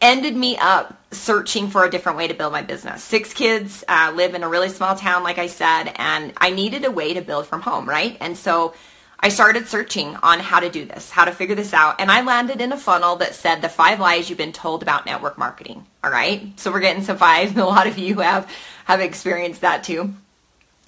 ended 0.00 0.36
me 0.36 0.56
up 0.56 0.96
searching 1.12 1.68
for 1.68 1.84
a 1.84 1.90
different 1.90 2.16
way 2.16 2.28
to 2.28 2.34
build 2.34 2.52
my 2.52 2.62
business. 2.62 3.02
Six 3.02 3.34
kids, 3.34 3.84
uh, 3.88 4.12
live 4.14 4.34
in 4.34 4.42
a 4.42 4.48
really 4.48 4.68
small 4.68 4.94
town, 4.94 5.22
like 5.22 5.38
I 5.38 5.48
said, 5.48 5.92
and 5.96 6.32
I 6.36 6.50
needed 6.50 6.84
a 6.84 6.90
way 6.90 7.14
to 7.14 7.20
build 7.20 7.46
from 7.46 7.60
home, 7.60 7.88
right? 7.88 8.16
And 8.20 8.36
so 8.36 8.74
I 9.18 9.28
started 9.28 9.68
searching 9.68 10.16
on 10.22 10.40
how 10.40 10.60
to 10.60 10.70
do 10.70 10.86
this, 10.86 11.10
how 11.10 11.26
to 11.26 11.32
figure 11.32 11.54
this 11.54 11.74
out, 11.74 12.00
and 12.00 12.10
I 12.10 12.22
landed 12.22 12.60
in 12.60 12.72
a 12.72 12.78
funnel 12.78 13.16
that 13.16 13.34
said 13.34 13.60
the 13.60 13.68
five 13.68 14.00
lies 14.00 14.30
you've 14.30 14.38
been 14.38 14.52
told 14.52 14.82
about 14.82 15.04
network 15.04 15.36
marketing. 15.36 15.86
All 16.02 16.10
right, 16.10 16.58
so 16.58 16.72
we're 16.72 16.80
getting 16.80 17.02
some 17.02 17.18
five. 17.18 17.56
A 17.58 17.64
lot 17.64 17.86
of 17.86 17.98
you 17.98 18.20
have 18.20 18.50
have 18.86 19.00
experienced 19.00 19.60
that 19.60 19.84
too. 19.84 20.14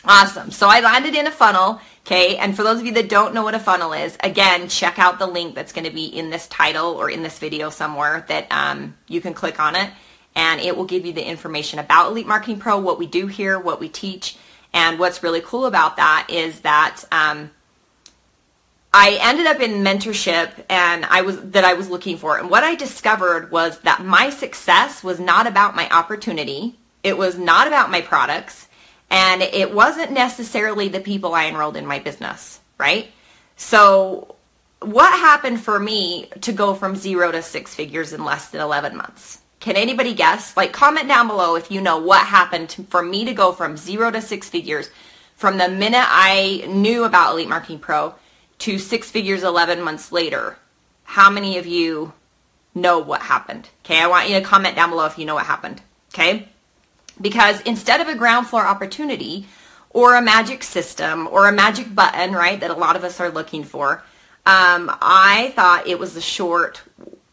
Awesome. 0.04 0.50
So 0.50 0.68
I 0.68 0.80
landed 0.80 1.14
in 1.14 1.26
a 1.26 1.30
funnel. 1.30 1.80
Okay. 2.04 2.37
And 2.37 2.56
for 2.56 2.64
those 2.64 2.80
of 2.80 2.87
you 2.87 2.92
that 2.94 3.09
don't 3.09 3.32
know 3.32 3.44
what 3.44 3.54
a 3.54 3.61
funnel 3.61 3.92
is, 3.92 4.18
again, 4.25 4.68
check 4.68 4.99
out 4.99 5.18
the 5.18 5.26
link 5.26 5.54
that's 5.54 5.73
going 5.73 5.85
to 5.85 5.92
be 5.92 6.06
in 6.06 6.30
this 6.30 6.49
title 6.49 6.87
or 6.87 7.09
in 7.09 7.23
this 7.23 7.38
video 7.38 7.71
somewhere 7.71 8.25
that 8.28 8.49
um, 8.50 8.97
you 9.06 9.21
can 9.21 9.35
click 9.35 9.61
on 9.61 9.76
it 9.76 9.90
and 10.35 10.61
it 10.61 10.76
will 10.76 10.85
give 10.85 11.06
you 11.06 11.12
the 11.12 11.25
information 11.25 11.78
about 11.78 12.11
Elite 12.11 12.26
Marketing 12.26 12.59
Pro, 12.59 12.78
what 12.78 12.99
we 12.99 13.06
do 13.06 13.26
here, 13.28 13.59
what 13.59 13.78
we 13.78 13.88
teach. 13.88 14.37
And 14.73 14.99
what's 14.99 15.23
really 15.23 15.42
cool 15.42 15.66
about 15.66 15.97
that 15.97 16.26
is 16.30 16.61
that 16.61 17.04
um, 17.12 17.50
I 18.92 19.18
ended 19.21 19.47
up 19.47 19.61
in 19.61 19.85
mentorship 19.85 20.50
and 20.68 21.04
I 21.04 21.21
was 21.21 21.40
that 21.50 21.64
I 21.64 21.75
was 21.75 21.90
looking 21.90 22.16
for. 22.16 22.38
And 22.38 22.50
what 22.50 22.64
I 22.64 22.75
discovered 22.75 23.50
was 23.50 23.78
that 23.80 24.04
my 24.04 24.30
success 24.30 25.04
was 25.04 25.21
not 25.21 25.47
about 25.47 25.76
my 25.76 25.88
opportunity. 25.90 26.78
It 27.04 27.18
was 27.18 27.38
not 27.38 27.66
about 27.66 27.90
my 27.90 28.00
products 28.00 28.68
and 29.12 29.42
it 29.42 29.75
wasn't 29.75 30.11
necessarily 30.11 30.88
the 30.88 30.99
people 30.99 31.35
I 31.35 31.45
enrolled 31.45 31.76
in 31.76 31.87
my 31.87 31.99
business, 31.99 32.61
right? 32.78 33.11
So 33.57 34.37
what 34.81 35.12
happened 35.12 35.61
for 35.61 35.78
me 35.78 36.31
to 36.40 36.50
go 36.50 36.75
from 36.75 36.97
zero 36.97 37.31
to 37.31 37.42
six 37.42 37.75
figures 37.75 38.14
in 38.14 38.25
less 38.25 38.49
than 38.49 38.62
11 38.62 38.97
months? 38.97 39.42
Can 39.61 39.76
anybody 39.76 40.14
guess? 40.14 40.57
Like 40.57 40.73
comment 40.73 41.09
down 41.09 41.28
below 41.28 41.57
if 41.57 41.71
you 41.71 41.83
know 41.83 41.99
what 41.99 42.26
happened 42.26 42.87
for 42.88 43.02
me 43.02 43.26
to 43.26 43.35
go 43.35 43.52
from 43.52 43.76
zero 43.76 44.11
to 44.11 44.23
six 44.23 44.49
figures 44.49 44.90
from 45.37 45.59
the 45.59 45.69
minute 45.69 46.07
I 46.09 46.64
knew 46.66 47.04
about 47.04 47.33
Elite 47.33 47.50
Marketing 47.50 47.78
Pro 47.78 48.14
to 48.61 48.78
six 48.78 49.11
figures 49.11 49.42
11 49.42 49.83
months 49.83 50.11
later. 50.11 50.57
How 51.04 51.28
many 51.28 51.59
of 51.59 51.66
you 51.66 52.14
know 52.75 52.99
what 52.99 53.21
happened? 53.21 53.69
Okay, 53.85 54.00
I 54.00 54.07
want 54.07 54.31
you 54.31 54.37
to 54.37 54.45
comment 54.45 54.75
down 54.75 54.88
below 54.88 55.04
if 55.04 55.19
you 55.19 55.26
know 55.26 55.35
what 55.35 55.45
happened. 55.45 55.83
Okay? 56.14 56.49
Because 57.21 57.61
instead 57.62 58.00
of 58.00 58.09
a 58.09 58.14
ground 58.14 58.47
floor 58.47 58.66
opportunity 58.66 59.47
or 59.90 60.14
a 60.14 60.23
magic 60.23 60.62
system 60.62 61.28
or 61.28 61.49
a 61.49 61.52
magic 61.52 61.95
button, 61.95 62.33
right, 62.33 62.59
that 62.61 62.71
a 62.71 62.75
lot 62.75 62.97
of 62.97 63.04
us 63.04 63.21
are 63.21 63.31
looking 63.31 63.64
for, 63.64 64.02
um, 64.45 64.90
I 65.00 65.52
thought 65.54 65.87
it 65.87 65.99
was 65.99 66.16
a 66.16 66.21
short. 66.21 66.83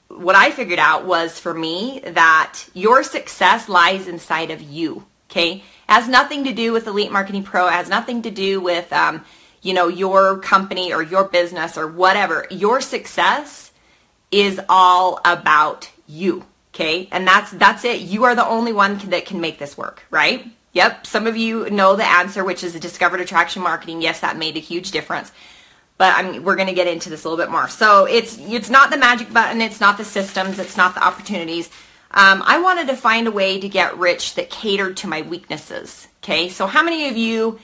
What 0.09 0.35
I 0.35 0.51
figured 0.51 0.79
out 0.79 1.05
was 1.05 1.39
for 1.39 1.53
me 1.53 2.01
that 2.05 2.59
your 2.73 3.03
success 3.03 3.69
lies 3.69 4.07
inside 4.07 4.51
of 4.51 4.61
you. 4.61 5.05
Okay, 5.29 5.53
it 5.53 5.63
has 5.87 6.07
nothing 6.07 6.43
to 6.45 6.53
do 6.53 6.73
with 6.73 6.87
Elite 6.87 7.11
Marketing 7.11 7.43
Pro. 7.43 7.67
It 7.67 7.73
has 7.73 7.87
nothing 7.87 8.23
to 8.23 8.31
do 8.31 8.59
with 8.59 8.91
um, 8.91 9.23
you 9.61 9.73
know, 9.73 9.87
your 9.87 10.39
company 10.39 10.93
or 10.93 11.03
your 11.03 11.25
business 11.25 11.77
or 11.77 11.87
whatever, 11.87 12.45
your 12.49 12.81
success 12.81 13.71
is 14.31 14.59
all 14.69 15.19
about 15.25 15.89
you. 16.07 16.45
Okay. 16.73 17.07
And 17.11 17.27
that's, 17.27 17.51
that's 17.51 17.83
it. 17.83 18.01
You 18.01 18.25
are 18.25 18.35
the 18.35 18.47
only 18.47 18.73
one 18.73 18.97
that 19.09 19.25
can 19.25 19.41
make 19.41 19.57
this 19.59 19.77
work, 19.77 20.03
right? 20.11 20.45
Yep. 20.73 21.07
Some 21.07 21.27
of 21.27 21.35
you 21.35 21.69
know 21.69 21.95
the 21.95 22.05
answer, 22.05 22.43
which 22.43 22.63
is 22.63 22.79
discovered 22.79 23.21
attraction 23.21 23.63
marketing. 23.63 24.01
Yes, 24.01 24.19
that 24.19 24.37
made 24.37 24.55
a 24.55 24.59
huge 24.59 24.91
difference. 24.91 25.31
But 25.97 26.15
I 26.15 26.21
mean, 26.21 26.43
we're 26.43 26.55
going 26.55 26.67
to 26.67 26.73
get 26.73 26.87
into 26.87 27.09
this 27.09 27.25
a 27.25 27.29
little 27.29 27.43
bit 27.43 27.51
more. 27.51 27.67
So 27.67 28.05
it's, 28.05 28.37
it's 28.37 28.69
not 28.69 28.91
the 28.91 28.97
magic 28.97 29.33
button. 29.33 29.61
It's 29.61 29.81
not 29.81 29.97
the 29.97 30.05
systems. 30.05 30.59
It's 30.59 30.77
not 30.77 30.95
the 30.95 31.03
opportunities. 31.03 31.69
Um, 32.11 32.41
I 32.45 32.61
wanted 32.61 32.87
to 32.87 32.95
find 32.95 33.27
a 33.27 33.31
way 33.31 33.59
to 33.59 33.67
get 33.67 33.97
rich 33.97 34.35
that 34.35 34.49
catered 34.49 34.97
to 34.97 35.07
my 35.07 35.23
weaknesses. 35.23 36.07
Okay. 36.23 36.49
So 36.49 36.67
how 36.67 36.83
many 36.83 37.09
of 37.09 37.17
you 37.17 37.59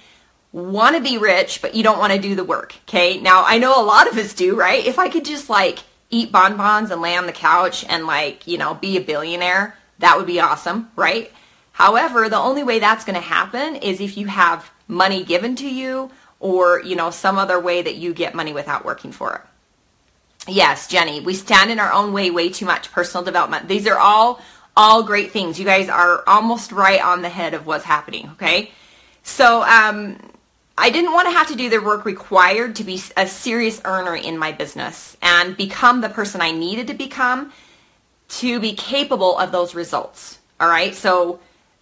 want 0.52 0.96
to 0.96 1.02
be 1.02 1.18
rich, 1.18 1.62
but 1.62 1.76
you 1.76 1.84
don't 1.84 2.00
want 2.00 2.14
to 2.14 2.20
do 2.20 2.34
the 2.34 2.44
work. 2.44 2.76
Okay. 2.88 3.20
Now 3.20 3.44
I 3.46 3.58
know 3.58 3.80
a 3.80 3.84
lot 3.84 4.10
of 4.10 4.18
us 4.18 4.34
do, 4.34 4.56
right? 4.56 4.86
If 4.86 4.98
I 4.98 5.10
could 5.10 5.26
just 5.26 5.50
like 5.50 5.80
eat 6.16 6.32
bonbons 6.32 6.92
and 6.92 7.02
lay 7.02 7.16
on 7.18 7.26
the 7.26 7.34
couch 7.34 7.84
and 7.90 8.08
like, 8.08 8.48
you 8.48 8.58
know, 8.58 8.74
be 8.74 8.96
a 8.98 9.02
billionaire, 9.02 9.78
that 10.00 10.18
would 10.18 10.26
be 10.26 10.40
awesome, 10.40 10.90
right? 10.96 11.32
However, 11.74 12.30
the 12.30 12.38
only 12.38 12.64
way 12.64 12.80
that's 12.80 13.04
going 13.04 13.16
to 13.16 13.22
happen 13.22 13.76
is 13.76 14.00
if 14.00 14.16
you 14.16 14.28
have 14.28 14.72
money 14.88 15.26
given 15.26 15.56
to 15.58 15.70
you 15.70 16.10
or, 16.40 16.82
you 16.82 16.96
know, 16.96 17.12
some 17.12 17.38
other 17.38 17.60
way 17.60 17.82
that 17.82 17.96
you 17.96 18.14
get 18.14 18.34
money 18.34 18.54
without 18.54 18.86
working 18.86 19.12
for 19.12 19.36
it. 19.36 19.42
Yes, 20.48 20.88
Jenny, 20.88 21.20
we 21.20 21.34
stand 21.34 21.70
in 21.70 21.80
our 21.80 21.92
own 21.92 22.14
way 22.14 22.32
way 22.32 22.50
too 22.50 22.66
much. 22.66 22.92
Personal 22.92 23.26
development. 23.26 23.68
These 23.68 23.88
are 23.88 23.98
all 23.98 24.40
all 24.78 25.04
great 25.04 25.32
things. 25.32 25.58
You 25.58 25.66
guys 25.66 25.90
are 25.90 26.24
almost 26.28 26.72
right 26.72 27.02
on 27.02 27.22
the 27.22 27.30
head 27.30 27.54
of 27.54 27.66
what's 27.66 27.86
happening, 27.86 28.30
okay? 28.34 28.72
So, 29.24 29.64
um 29.64 30.18
I 30.78 30.90
didn't 30.90 31.14
want 31.14 31.28
to 31.28 31.32
have 31.32 31.48
to 31.48 31.56
do 31.56 31.70
the 31.70 31.82
work 31.82 32.06
required 32.06 32.76
to 32.76 32.84
be 32.84 33.02
a 33.16 33.28
serious 33.28 33.82
earner 33.86 34.16
in 34.16 34.38
my 34.38 34.52
business 34.52 35.16
and 35.22 35.56
become 35.56 36.02
the 36.02 36.10
person 36.10 36.42
I 36.42 36.52
needed 36.52 36.88
to 36.88 36.94
become 36.94 37.54
to 38.28 38.60
be 38.60 38.74
capable 38.74 39.38
of 39.38 39.52
those 39.52 39.74
results. 39.74 40.40
All 40.60 40.68
right. 40.68 40.94
So 40.94 41.40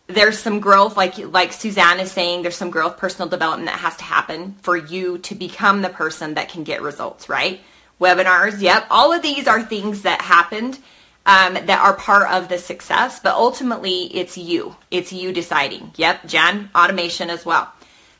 there's 0.07 0.38
some 0.38 0.59
growth, 0.59 0.95
like 0.95 1.17
like 1.17 1.53
Suzanne 1.53 2.00
is 2.00 2.12
saying, 2.12 2.43
there's 2.43 2.55
some 2.55 2.69
growth, 2.69 2.97
personal 2.97 3.29
development 3.29 3.67
that 3.67 3.79
has 3.79 3.95
to 3.97 4.03
happen 4.03 4.55
for 4.62 4.77
you 4.77 5.17
to 5.19 5.33
become 5.33 5.81
the 5.81 5.89
person 5.89 6.35
that 6.35 6.50
can 6.50 6.63
get 6.63 6.81
results. 6.81 7.29
Right. 7.29 7.62
Webinars. 8.00 8.62
Yep. 8.62 8.88
All 8.91 9.12
of 9.12 9.21
these 9.21 9.47
are 9.47 9.63
things 9.63 10.03
that 10.03 10.21
happened 10.21 10.77
um, 11.25 11.53
that 11.53 11.79
are 11.79 11.93
part 11.93 12.29
of 12.29 12.50
the 12.50 12.57
success, 12.57 13.19
but 13.19 13.33
ultimately 13.33 14.03
it's 14.15 14.38
you. 14.38 14.75
It's 14.91 15.13
you 15.13 15.31
deciding. 15.31 15.91
Yep. 15.95 16.27
Jen, 16.27 16.69
automation 16.75 17.29
as 17.29 17.45
well. 17.45 17.71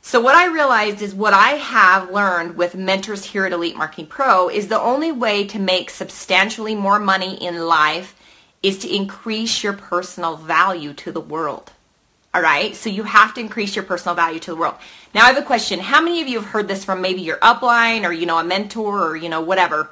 So 0.06 0.20
what 0.20 0.36
I 0.36 0.48
realized 0.48 1.02
is 1.02 1.16
what 1.16 1.34
I 1.34 1.52
have 1.52 2.12
learned 2.12 2.58
with 2.58 2.76
mentors 2.76 3.24
here 3.24 3.46
at 3.46 3.54
Elite 3.54 3.78
Marketing 3.78 4.06
Pro 4.06 4.50
is 4.50 4.68
the 4.68 4.80
only 4.80 5.14
way 5.14 5.48
to 5.48 5.58
make 5.58 5.90
substantially 5.90 6.76
more 6.76 7.00
money 7.00 7.42
in 7.42 7.66
life 7.68 8.14
is 8.62 8.78
to 8.80 8.94
increase 8.94 9.64
your 9.64 9.72
personal 9.72 10.36
value 10.36 10.94
to 10.96 11.12
the 11.14 11.22
world. 11.22 11.72
All 12.34 12.42
right. 12.42 12.76
So 12.76 12.90
you 12.90 13.04
have 13.04 13.34
to 13.36 13.40
increase 13.40 13.78
your 13.78 13.86
personal 13.86 14.14
value 14.14 14.42
to 14.42 14.52
the 14.52 14.58
world. 14.58 14.76
Now 15.16 15.24
I 15.24 15.28
have 15.28 15.38
a 15.38 15.46
question. 15.46 15.80
How 15.80 16.02
many 16.02 16.22
of 16.22 16.28
you 16.28 16.42
have 16.42 16.50
heard 16.50 16.68
this 16.68 16.84
from 16.84 17.02
maybe 17.02 17.22
your 17.22 17.38
upline 17.38 18.04
or, 18.04 18.12
you 18.12 18.26
know, 18.26 18.38
a 18.38 18.44
mentor 18.44 19.08
or, 19.08 19.16
you 19.16 19.30
know, 19.30 19.42
whatever? 19.42 19.90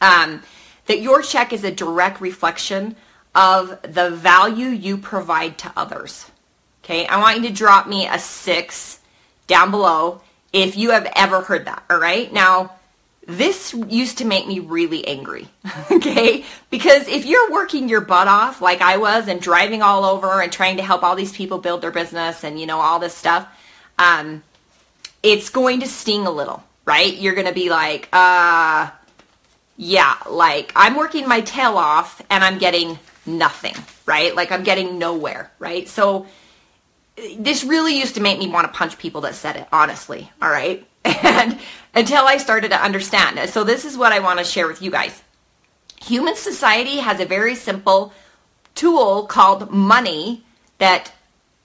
Um, 0.00 0.42
that 0.86 1.02
your 1.02 1.20
check 1.20 1.52
is 1.52 1.64
a 1.64 1.70
direct 1.70 2.22
reflection 2.22 2.96
of 3.34 3.78
the 3.82 4.08
value 4.08 4.68
you 4.68 4.96
provide 4.96 5.58
to 5.58 5.72
others. 5.76 6.30
Okay. 6.82 7.06
I 7.06 7.18
want 7.18 7.36
you 7.42 7.48
to 7.48 7.54
drop 7.54 7.86
me 7.86 8.06
a 8.06 8.18
six 8.18 8.97
down 9.48 9.72
below 9.72 10.20
if 10.52 10.76
you 10.76 10.92
have 10.92 11.10
ever 11.16 11.40
heard 11.40 11.64
that, 11.66 11.82
all 11.90 11.98
right? 11.98 12.32
Now, 12.32 12.74
this 13.26 13.74
used 13.74 14.18
to 14.18 14.24
make 14.24 14.46
me 14.46 14.60
really 14.60 15.06
angry, 15.06 15.48
okay? 15.90 16.44
Because 16.70 17.08
if 17.08 17.26
you're 17.26 17.50
working 17.50 17.88
your 17.88 18.00
butt 18.00 18.28
off 18.28 18.62
like 18.62 18.80
I 18.80 18.96
was 18.96 19.28
and 19.28 19.40
driving 19.40 19.82
all 19.82 20.04
over 20.04 20.40
and 20.40 20.50
trying 20.50 20.76
to 20.78 20.82
help 20.82 21.02
all 21.02 21.16
these 21.16 21.32
people 21.32 21.58
build 21.58 21.82
their 21.82 21.90
business 21.90 22.44
and, 22.44 22.58
you 22.58 22.66
know, 22.66 22.78
all 22.78 22.98
this 22.98 23.14
stuff, 23.14 23.46
um, 23.98 24.42
it's 25.22 25.50
going 25.50 25.80
to 25.80 25.86
sting 25.86 26.26
a 26.26 26.30
little, 26.30 26.62
right? 26.84 27.14
You're 27.14 27.34
going 27.34 27.46
to 27.46 27.52
be 27.52 27.68
like, 27.68 28.08
uh, 28.12 28.90
yeah, 29.76 30.16
like 30.30 30.72
I'm 30.74 30.96
working 30.96 31.28
my 31.28 31.42
tail 31.42 31.76
off 31.76 32.22
and 32.30 32.42
I'm 32.42 32.58
getting 32.58 32.98
nothing, 33.26 33.74
right? 34.06 34.34
Like 34.34 34.50
I'm 34.50 34.62
getting 34.62 34.98
nowhere, 34.98 35.50
right? 35.58 35.86
So 35.86 36.26
this 37.38 37.64
really 37.64 37.98
used 37.98 38.14
to 38.16 38.20
make 38.20 38.38
me 38.38 38.48
want 38.48 38.66
to 38.66 38.76
punch 38.76 38.98
people 38.98 39.22
that 39.22 39.34
said 39.34 39.56
it, 39.56 39.68
honestly. 39.72 40.30
All 40.40 40.50
right. 40.50 40.86
And 41.04 41.58
until 41.94 42.26
I 42.26 42.36
started 42.36 42.70
to 42.70 42.82
understand. 42.82 43.48
So 43.50 43.64
this 43.64 43.84
is 43.84 43.96
what 43.96 44.12
I 44.12 44.18
want 44.20 44.38
to 44.38 44.44
share 44.44 44.66
with 44.66 44.82
you 44.82 44.90
guys. 44.90 45.22
Human 46.02 46.36
society 46.36 46.98
has 46.98 47.18
a 47.18 47.24
very 47.24 47.54
simple 47.54 48.12
tool 48.74 49.26
called 49.26 49.70
money 49.70 50.44
that 50.78 51.12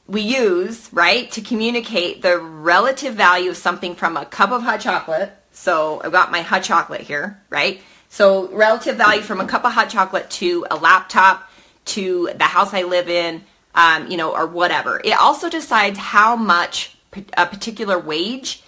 we 0.07 0.21
use, 0.21 0.89
right, 0.91 1.31
to 1.31 1.41
communicate 1.41 2.21
the 2.21 2.39
relative 2.39 3.13
value 3.13 3.51
of 3.51 3.57
something 3.57 3.95
from 3.95 4.17
a 4.17 4.25
cup 4.25 4.51
of 4.51 4.63
hot 4.63 4.81
chocolate. 4.81 5.31
So 5.51 6.01
I've 6.03 6.11
got 6.11 6.31
my 6.31 6.41
hot 6.41 6.63
chocolate 6.63 7.01
here, 7.01 7.41
right? 7.49 7.81
So 8.09 8.47
relative 8.49 8.97
value 8.97 9.21
from 9.21 9.39
a 9.39 9.47
cup 9.47 9.65
of 9.65 9.71
hot 9.71 9.89
chocolate 9.89 10.29
to 10.31 10.65
a 10.71 10.75
laptop 10.75 11.49
to 11.85 12.29
the 12.35 12.43
house 12.43 12.73
I 12.73 12.83
live 12.83 13.09
in 13.09 13.43
um, 13.75 14.09
you 14.09 14.17
know, 14.17 14.33
or 14.33 14.45
whatever. 14.45 15.01
It 15.03 15.19
also 15.19 15.49
decides 15.49 15.97
how 15.97 16.35
much 16.35 16.95
a 17.37 17.45
particular 17.45 17.97
wage 17.99 18.63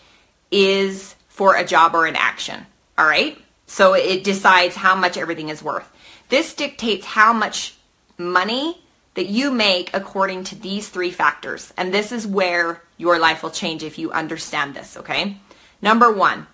is 0.51 1.15
for 1.27 1.55
a 1.55 1.65
job 1.65 1.95
or 1.95 2.05
an 2.05 2.15
action. 2.15 2.65
All 2.97 3.05
right. 3.05 3.37
So 3.67 3.93
it 3.93 4.23
decides 4.23 4.75
how 4.75 4.95
much 4.95 5.17
everything 5.17 5.49
is 5.49 5.63
worth. 5.63 5.91
This 6.29 6.53
dictates 6.53 7.05
how 7.05 7.33
much 7.33 7.75
money 8.17 8.81
that 9.15 9.27
you 9.27 9.51
make 9.51 9.89
according 9.93 10.43
to 10.45 10.55
these 10.55 10.89
three 10.89 11.11
factors. 11.11 11.73
And 11.77 11.93
this 11.93 12.11
is 12.11 12.27
where 12.27 12.81
your 12.97 13.17
life 13.17 13.43
will 13.43 13.49
change 13.49 13.83
if 13.83 13.97
you 13.97 14.11
understand 14.11 14.75
this, 14.75 14.97
okay? 14.97 15.37
Number 15.81 16.11
one, 16.11 16.47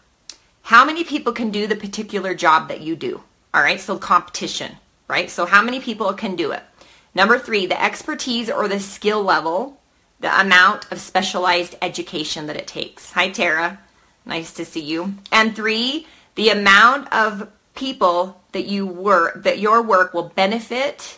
how 0.64 0.86
many 0.86 1.04
people 1.04 1.34
can 1.34 1.52
do 1.52 1.68
the 1.68 1.76
particular 1.76 2.34
job 2.34 2.68
that 2.70 2.82
you 2.82 2.96
do? 2.96 3.22
All 3.54 3.62
right, 3.62 3.80
so 3.80 3.98
competition, 3.98 4.78
right? 5.08 5.30
So 5.30 5.46
how 5.46 5.62
many 5.62 5.80
people 5.80 6.14
can 6.14 6.36
do 6.36 6.52
it? 6.52 6.64
Number 7.14 7.38
three, 7.38 7.66
the 7.66 7.82
expertise 7.82 8.50
or 8.50 8.68
the 8.68 8.80
skill 8.80 9.24
level, 9.24 9.80
the 10.20 10.40
amount 10.40 10.92
of 10.92 11.00
specialized 11.02 11.76
education 11.82 12.48
that 12.48 12.56
it 12.56 12.68
takes. 12.68 13.12
Hi, 13.12 13.30
Tara. 13.30 13.80
Nice 14.26 14.54
to 14.54 14.66
see 14.66 14.82
you. 14.82 15.16
And 15.32 15.56
three, 15.56 16.08
the 16.36 16.50
amount 16.50 17.12
of 17.12 17.50
people 17.76 18.42
that 18.52 18.66
you 18.66 18.86
work, 18.86 19.44
that 19.44 19.60
your 19.60 19.82
work 19.82 20.14
will 20.14 20.32
benefit 20.36 21.18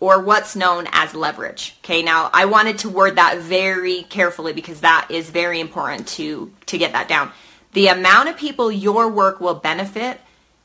or 0.00 0.20
what's 0.20 0.54
known 0.54 0.86
as 0.92 1.14
leverage. 1.14 1.76
Okay, 1.82 2.02
now 2.02 2.30
I 2.32 2.44
wanted 2.44 2.78
to 2.78 2.88
word 2.88 3.16
that 3.16 3.38
very 3.38 4.02
carefully 4.04 4.52
because 4.52 4.80
that 4.80 5.08
is 5.10 5.30
very 5.30 5.60
important 5.60 6.06
to, 6.08 6.52
to 6.66 6.78
get 6.78 6.92
that 6.92 7.08
down. 7.08 7.32
The 7.72 7.88
amount 7.88 8.28
of 8.28 8.36
people 8.36 8.70
your 8.70 9.08
work 9.08 9.40
will 9.40 9.54
benefit 9.54 10.20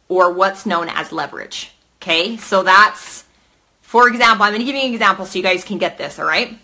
or 0.07 0.31
what's 0.31 0.65
known 0.65 0.89
as 0.89 1.11
leverage. 1.11 1.71
Okay, 2.01 2.37
so 2.37 2.63
that's 2.63 3.25
for 3.93 4.07
example, 4.07 4.43
I'm 4.43 4.53
going 4.53 4.61
to 4.61 4.65
give 4.65 4.73
you 4.73 4.81
an 4.81 4.91
example 4.91 5.23
so 5.23 5.37
you 5.37 5.43
guys 5.43 5.63
can 5.63 5.77
get 5.77 5.99
this, 5.99 6.17
all 6.17 6.25
right? 6.25 6.57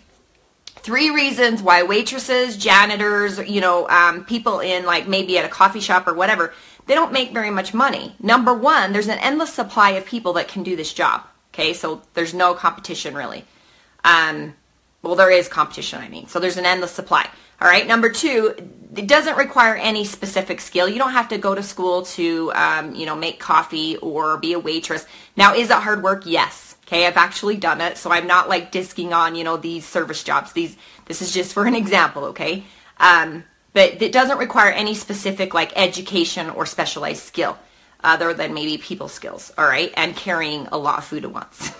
Three 0.66 1.10
reasons 1.10 1.62
why 1.62 1.84
waitresses, 1.84 2.56
janitors, 2.56 3.38
you 3.38 3.60
know, 3.60 3.88
um, 3.88 4.24
people 4.24 4.58
in 4.58 4.84
like 4.84 5.06
maybe 5.06 5.38
at 5.38 5.44
a 5.44 5.48
coffee 5.48 5.78
shop 5.78 6.08
or 6.08 6.14
whatever, 6.14 6.52
they 6.86 6.94
don't 6.96 7.12
make 7.12 7.30
very 7.30 7.50
much 7.50 7.72
money. 7.72 8.16
Number 8.18 8.52
one, 8.52 8.92
there's 8.92 9.06
an 9.06 9.20
endless 9.20 9.54
supply 9.54 9.90
of 9.90 10.04
people 10.06 10.32
that 10.32 10.48
can 10.48 10.64
do 10.64 10.74
this 10.74 10.92
job. 10.92 11.22
Okay, 11.54 11.72
so 11.72 12.02
there's 12.14 12.34
no 12.34 12.52
competition 12.52 13.14
really. 13.14 13.44
Um, 14.02 14.54
well, 15.02 15.14
there 15.14 15.30
is 15.30 15.46
competition, 15.46 16.00
I 16.00 16.08
mean. 16.08 16.26
So 16.26 16.40
there's 16.40 16.56
an 16.56 16.66
endless 16.66 16.90
supply. 16.90 17.30
All 17.60 17.68
right. 17.68 17.86
Number 17.86 18.10
two, 18.10 18.56
it 18.96 19.06
doesn't 19.06 19.36
require 19.36 19.76
any 19.76 20.04
specific 20.04 20.60
skill. 20.60 20.88
You 20.88 20.98
don't 20.98 21.12
have 21.12 21.28
to 21.28 21.38
go 21.38 21.54
to 21.54 21.62
school 21.62 22.02
to, 22.02 22.52
um, 22.56 22.96
you 22.96 23.06
know, 23.06 23.14
make 23.14 23.38
coffee 23.38 23.98
or 23.98 24.36
be 24.38 24.54
a 24.54 24.58
waitress. 24.58 25.06
Now, 25.36 25.54
is 25.54 25.70
it 25.70 25.76
hard 25.76 26.02
work? 26.02 26.24
Yes. 26.26 26.69
Okay, 26.90 27.06
I've 27.06 27.16
actually 27.16 27.56
done 27.56 27.80
it, 27.80 27.98
so 27.98 28.10
I'm 28.10 28.26
not 28.26 28.48
like 28.48 28.72
disking 28.72 29.12
on, 29.12 29.36
you 29.36 29.44
know, 29.44 29.56
these 29.56 29.86
service 29.86 30.24
jobs. 30.24 30.52
These 30.52 30.76
this 31.06 31.22
is 31.22 31.32
just 31.32 31.52
for 31.52 31.64
an 31.64 31.76
example, 31.76 32.24
okay? 32.24 32.64
Um, 32.98 33.44
but 33.72 34.02
it 34.02 34.10
doesn't 34.10 34.38
require 34.38 34.72
any 34.72 34.94
specific 34.94 35.54
like 35.54 35.72
education 35.76 36.50
or 36.50 36.66
specialized 36.66 37.22
skill 37.22 37.56
other 38.02 38.34
than 38.34 38.54
maybe 38.54 38.76
people 38.76 39.06
skills, 39.06 39.52
all 39.56 39.66
right? 39.66 39.94
And 39.96 40.16
carrying 40.16 40.66
a 40.72 40.78
lot 40.78 40.98
of 40.98 41.04
food 41.04 41.24
at 41.24 41.32
once. 41.32 41.70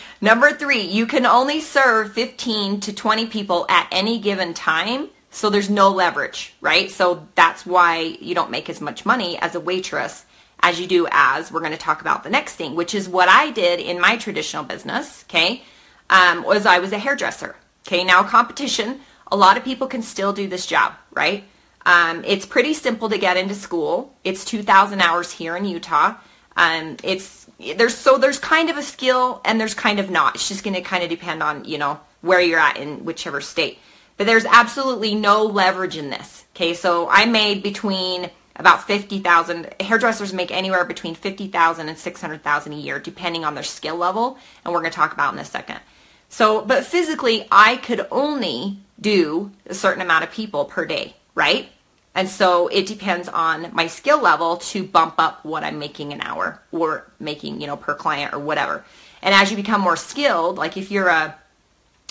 Number 0.20 0.50
3, 0.50 0.82
you 0.82 1.06
can 1.06 1.24
only 1.24 1.62
serve 1.62 2.12
15 2.12 2.80
to 2.80 2.92
20 2.92 3.28
people 3.28 3.64
at 3.70 3.88
any 3.90 4.18
given 4.18 4.52
time, 4.52 5.08
so 5.30 5.48
there's 5.48 5.70
no 5.70 5.88
leverage, 5.88 6.52
right? 6.60 6.90
So 6.90 7.26
that's 7.34 7.64
why 7.64 8.00
you 8.20 8.34
don't 8.34 8.50
make 8.50 8.68
as 8.68 8.82
much 8.82 9.06
money 9.06 9.38
as 9.38 9.54
a 9.54 9.60
waitress 9.60 10.26
as 10.62 10.80
you 10.80 10.86
do 10.86 11.06
as 11.10 11.50
we're 11.50 11.60
going 11.60 11.72
to 11.72 11.78
talk 11.78 12.00
about 12.00 12.22
the 12.22 12.30
next 12.30 12.54
thing, 12.54 12.74
which 12.74 12.94
is 12.94 13.08
what 13.08 13.28
I 13.28 13.50
did 13.50 13.80
in 13.80 14.00
my 14.00 14.16
traditional 14.16 14.64
business, 14.64 15.24
okay, 15.28 15.62
um, 16.08 16.42
was 16.44 16.66
I 16.66 16.78
was 16.78 16.92
a 16.92 16.98
hairdresser. 16.98 17.56
Okay, 17.86 18.04
now 18.04 18.22
competition, 18.22 19.00
a 19.32 19.36
lot 19.36 19.56
of 19.56 19.64
people 19.64 19.86
can 19.86 20.02
still 20.02 20.32
do 20.32 20.48
this 20.48 20.66
job, 20.66 20.92
right? 21.12 21.44
Um, 21.86 22.22
it's 22.26 22.44
pretty 22.44 22.74
simple 22.74 23.08
to 23.08 23.18
get 23.18 23.36
into 23.36 23.54
school. 23.54 24.14
It's 24.22 24.44
2,000 24.44 25.00
hours 25.00 25.32
here 25.32 25.56
in 25.56 25.64
Utah. 25.64 26.14
Um, 26.56 26.96
it's 27.02 27.46
there's 27.76 27.96
so 27.96 28.18
there's 28.18 28.38
kind 28.38 28.70
of 28.70 28.76
a 28.76 28.82
skill 28.82 29.40
and 29.44 29.60
there's 29.60 29.74
kind 29.74 29.98
of 29.98 30.10
not. 30.10 30.34
It's 30.34 30.48
just 30.48 30.64
going 30.64 30.74
to 30.74 30.80
kind 30.80 31.02
of 31.02 31.10
depend 31.10 31.42
on 31.42 31.64
you 31.64 31.78
know 31.78 32.00
where 32.20 32.40
you're 32.40 32.58
at 32.58 32.76
in 32.76 33.04
whichever 33.04 33.40
state. 33.40 33.78
But 34.16 34.26
there's 34.26 34.44
absolutely 34.44 35.14
no 35.14 35.44
leverage 35.44 35.96
in 35.96 36.10
this. 36.10 36.44
Okay, 36.54 36.74
so 36.74 37.08
I 37.08 37.24
made 37.24 37.62
between 37.62 38.30
about 38.60 38.86
50,000. 38.86 39.74
Hairdressers 39.80 40.32
make 40.32 40.52
anywhere 40.52 40.84
between 40.84 41.14
50,000 41.14 41.88
and 41.88 41.98
600,000 41.98 42.72
a 42.72 42.76
year 42.76 43.00
depending 43.00 43.44
on 43.44 43.54
their 43.54 43.64
skill 43.64 43.96
level, 43.96 44.38
and 44.64 44.72
we're 44.72 44.80
going 44.80 44.90
to 44.90 44.96
talk 44.96 45.12
about 45.12 45.32
in 45.32 45.40
a 45.40 45.44
second. 45.44 45.80
So, 46.28 46.64
but 46.64 46.84
physically 46.84 47.48
I 47.50 47.76
could 47.78 48.06
only 48.10 48.78
do 49.00 49.50
a 49.66 49.74
certain 49.74 50.02
amount 50.02 50.24
of 50.24 50.30
people 50.30 50.66
per 50.66 50.84
day, 50.84 51.16
right? 51.34 51.70
And 52.14 52.28
so 52.28 52.68
it 52.68 52.86
depends 52.86 53.28
on 53.28 53.74
my 53.74 53.86
skill 53.86 54.20
level 54.20 54.58
to 54.58 54.84
bump 54.84 55.14
up 55.18 55.44
what 55.44 55.64
I'm 55.64 55.78
making 55.78 56.12
an 56.12 56.20
hour 56.20 56.60
or 56.70 57.10
making, 57.18 57.60
you 57.60 57.66
know, 57.66 57.76
per 57.76 57.94
client 57.94 58.34
or 58.34 58.38
whatever. 58.38 58.84
And 59.22 59.34
as 59.34 59.50
you 59.50 59.56
become 59.56 59.80
more 59.80 59.96
skilled, 59.96 60.56
like 60.56 60.76
if 60.76 60.90
you're 60.90 61.08
a, 61.08 61.36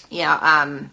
you 0.10 0.24
know, 0.24 0.38
um, 0.42 0.92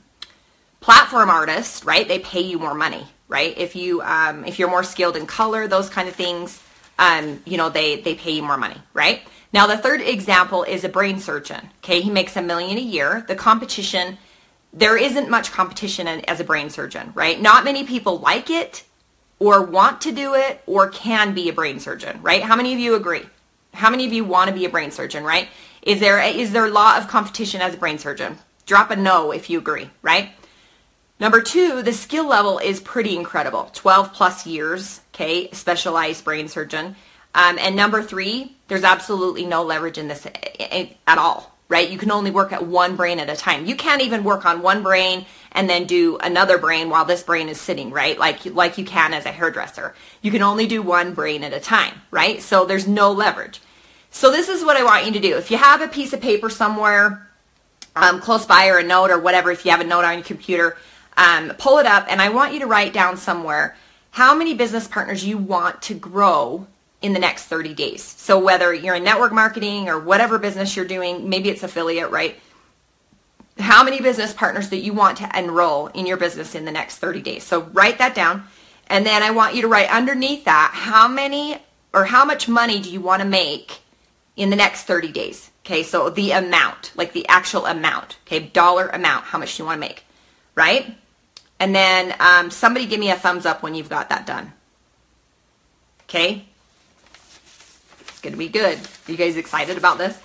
platform 0.81 1.31
artist, 1.31 1.85
right? 1.85 2.07
They 2.07 2.19
pay 2.19 2.43
you 2.43 2.59
more 2.59 2.75
money, 2.75 3.07
right? 3.29 3.57
If 3.57 3.77
you 3.77 4.03
um, 4.03 4.45
if 4.45 4.59
you're 4.59 4.71
more 4.71 4.85
skilled 4.85 5.17
in 5.17 5.27
color, 5.27 5.67
those 5.69 5.89
kind 5.89 6.09
of 6.09 6.15
things, 6.15 6.63
um, 6.99 7.43
you 7.45 7.57
know, 7.57 7.69
they 7.69 8.01
they 8.01 8.15
pay 8.15 8.33
you 8.33 8.43
more 8.43 8.57
money, 8.57 8.81
right? 8.95 9.23
Now 9.53 9.67
the 9.67 9.79
third 9.79 10.01
example 10.01 10.63
is 10.65 10.85
a 10.85 10.89
brain 10.89 11.19
surgeon. 11.19 11.71
Okay, 11.79 12.01
he 12.01 12.11
makes 12.11 12.37
a 12.37 12.43
million 12.43 12.79
a 12.79 12.81
year. 12.81 13.25
The 13.27 13.37
competition, 13.37 14.19
there 14.73 14.97
isn't 14.97 15.31
much 15.31 15.53
competition 15.53 16.07
as 16.07 16.41
a 16.41 16.45
brain 16.45 16.71
surgeon, 16.71 17.13
right? 17.15 17.41
Not 17.41 17.65
many 17.65 17.85
people 17.85 18.19
like 18.19 18.51
it 18.51 18.85
or 19.39 19.63
want 19.63 20.01
to 20.03 20.13
do 20.13 20.35
it 20.35 20.63
or 20.67 20.89
can 20.89 21.35
be 21.35 21.49
a 21.49 21.53
brain 21.53 21.81
surgeon, 21.81 22.21
right? 22.23 22.43
How 22.43 22.57
many 22.57 22.73
of 22.73 22.79
you 22.79 22.95
agree? 22.95 23.25
How 23.75 23.91
many 23.91 24.07
of 24.07 24.13
you 24.13 24.25
want 24.25 24.49
to 24.49 24.55
be 24.55 24.65
a 24.65 24.71
brain 24.71 24.91
surgeon, 24.91 25.23
right? 25.23 25.49
Is 25.83 26.01
there 26.01 26.19
a, 26.19 26.29
is 26.29 26.53
there 26.53 26.65
a 26.65 26.71
lot 26.71 27.01
of 27.01 27.09
competition 27.09 27.61
as 27.61 27.75
a 27.75 27.77
brain 27.77 27.99
surgeon? 27.99 28.39
Drop 28.65 28.91
a 28.91 28.97
no 28.97 29.31
if 29.33 29.49
you 29.51 29.59
agree, 29.59 29.91
right? 30.03 30.31
Number 31.19 31.41
two, 31.41 31.83
the 31.83 31.93
skill 31.93 32.27
level 32.27 32.59
is 32.59 32.79
pretty 32.81 33.17
incredible. 33.17 33.71
12 33.73 34.13
plus 34.13 34.47
years, 34.47 35.01
okay, 35.15 35.51
specialized 35.53 36.25
brain 36.25 36.49
surgeon. 36.49 36.95
Um, 37.35 37.59
and 37.59 37.75
number 37.75 38.03
three, 38.03 38.57
there's 38.69 38.85
absolutely 38.85 39.47
no 39.47 39.63
leverage 39.63 39.99
in 39.99 40.09
this 40.09 40.27
at 40.27 41.19
all, 41.19 41.57
right? 41.69 41.89
You 41.89 41.97
can 41.97 42.11
only 42.11 42.31
work 42.31 42.53
at 42.53 42.67
one 42.67 42.97
brain 42.97 43.19
at 43.19 43.31
a 43.31 43.37
time. 43.37 43.67
You 43.67 43.77
can't 43.77 44.03
even 44.03 44.25
work 44.25 44.45
on 44.45 44.61
one 44.61 44.83
brain 44.83 45.25
and 45.53 45.71
then 45.71 45.87
do 45.87 46.19
another 46.19 46.59
brain 46.59 46.91
while 46.91 47.07
this 47.07 47.23
brain 47.23 47.49
is 47.49 47.59
sitting, 47.59 47.91
right? 47.91 48.19
Like, 48.19 48.45
like 48.47 48.77
you 48.77 48.85
can 48.85 49.15
as 49.15 49.25
a 49.25 49.33
hairdresser. 49.33 49.95
You 50.21 50.31
can 50.31 50.43
only 50.43 50.67
do 50.67 50.83
one 50.83 51.15
brain 51.15 51.45
at 51.45 51.55
a 51.55 51.61
time, 51.61 51.95
right? 52.11 52.43
So 52.43 52.67
there's 52.67 52.87
no 52.87 53.11
leverage. 53.13 53.61
So 54.11 54.31
this 54.31 54.49
is 54.49 54.65
what 54.65 54.77
I 54.77 54.85
want 54.85 55.07
you 55.07 55.13
to 55.13 55.21
do. 55.21 55.37
If 55.37 55.51
you 55.51 55.57
have 55.57 55.81
a 55.81 55.89
piece 55.89 56.13
of 56.13 56.21
paper 56.21 56.51
somewhere 56.51 57.27
um, 57.95 58.21
close 58.21 58.45
by 58.45 58.69
or 58.69 58.79
a 58.79 58.83
note 58.83 59.11
or 59.11 59.19
whatever, 59.19 59.51
if 59.51 59.65
you 59.65 59.71
have 59.71 59.81
a 59.81 59.85
note 59.85 60.05
on 60.05 60.15
your 60.15 60.25
computer, 60.25 60.77
um, 61.17 61.51
pull 61.59 61.79
it 61.79 61.87
up 61.87 62.07
and 62.09 62.21
I 62.21 62.29
want 62.29 62.53
you 62.53 62.61
to 62.61 62.67
write 62.67 62.93
down 62.93 63.17
somewhere 63.17 63.77
how 64.11 64.35
many 64.35 64.55
business 64.55 64.89
partners 64.89 65.25
you 65.25 65.37
want 65.37 65.83
to 65.83 65.95
grow 65.95 66.67
in 67.03 67.13
the 67.13 67.19
next 67.19 67.45
30 67.45 67.75
days. 67.75 68.03
So 68.03 68.39
whether 68.39 68.73
you're 68.73 68.95
in 68.95 69.05
network 69.05 69.33
marketing 69.33 69.89
or 69.89 69.99
whatever 69.99 70.39
business 70.39 70.75
you're 70.75 70.87
doing, 70.87 71.29
maybe 71.29 71.51
it's 71.51 71.63
affiliate, 71.63 72.11
right? 72.11 72.39
How 73.59 73.85
many 73.85 74.01
business 74.01 74.33
partners 74.33 74.71
that 74.71 74.79
you 74.79 74.93
want 74.93 75.19
to 75.19 75.39
enroll 75.39 75.89
in 75.89 76.07
your 76.07 76.17
business 76.17 76.55
in 76.55 76.65
the 76.65 76.73
next 76.73 76.97
30 76.97 77.23
days. 77.23 77.45
So 77.45 77.63
write 77.63 77.99
that 77.99 78.15
down. 78.15 78.45
And 78.89 79.05
then 79.05 79.23
I 79.23 79.31
want 79.31 79.55
you 79.55 79.63
to 79.63 79.69
write 79.69 79.91
underneath 79.91 80.45
that 80.45 80.71
how 80.73 81.09
many 81.09 81.59
or 81.93 82.05
how 82.05 82.25
much 82.25 82.49
money 82.49 82.81
do 82.81 82.91
you 82.91 83.01
want 83.01 83.23
to 83.23 83.29
make 83.29 83.81
in 84.37 84.51
the 84.51 84.57
next 84.57 84.85
30 84.85 85.13
days? 85.13 85.51
Okay, 85.65 85.83
so 85.83 86.11
the 86.11 86.31
amount, 86.31 86.93
like 86.95 87.13
the 87.13 87.27
actual 87.29 87.67
amount, 87.67 88.19
okay, 88.27 88.41
dollar 88.41 88.89
amount, 88.89 89.25
how 89.25 89.39
much 89.39 89.57
do 89.57 89.63
you 89.63 89.67
want 89.67 89.77
to 89.77 89.89
make, 89.89 90.05
right? 90.55 90.97
And 91.59 91.75
then 91.75 92.15
um, 92.21 92.51
somebody 92.51 92.87
give 92.87 93.01
me 93.01 93.11
a 93.11 93.17
thumbs 93.17 93.47
up 93.47 93.63
when 93.63 93.75
you've 93.75 93.89
got 93.89 94.11
that 94.11 94.27
done. 94.27 94.53
Okay? 96.05 96.45
It's 98.01 98.21
going 98.21 98.33
to 98.33 98.39
be 98.39 98.49
good. 98.49 98.79
Are 98.79 99.11
you 99.11 99.17
guys 99.17 99.37
excited 99.37 99.79
about 99.79 99.99
this? 99.99 100.19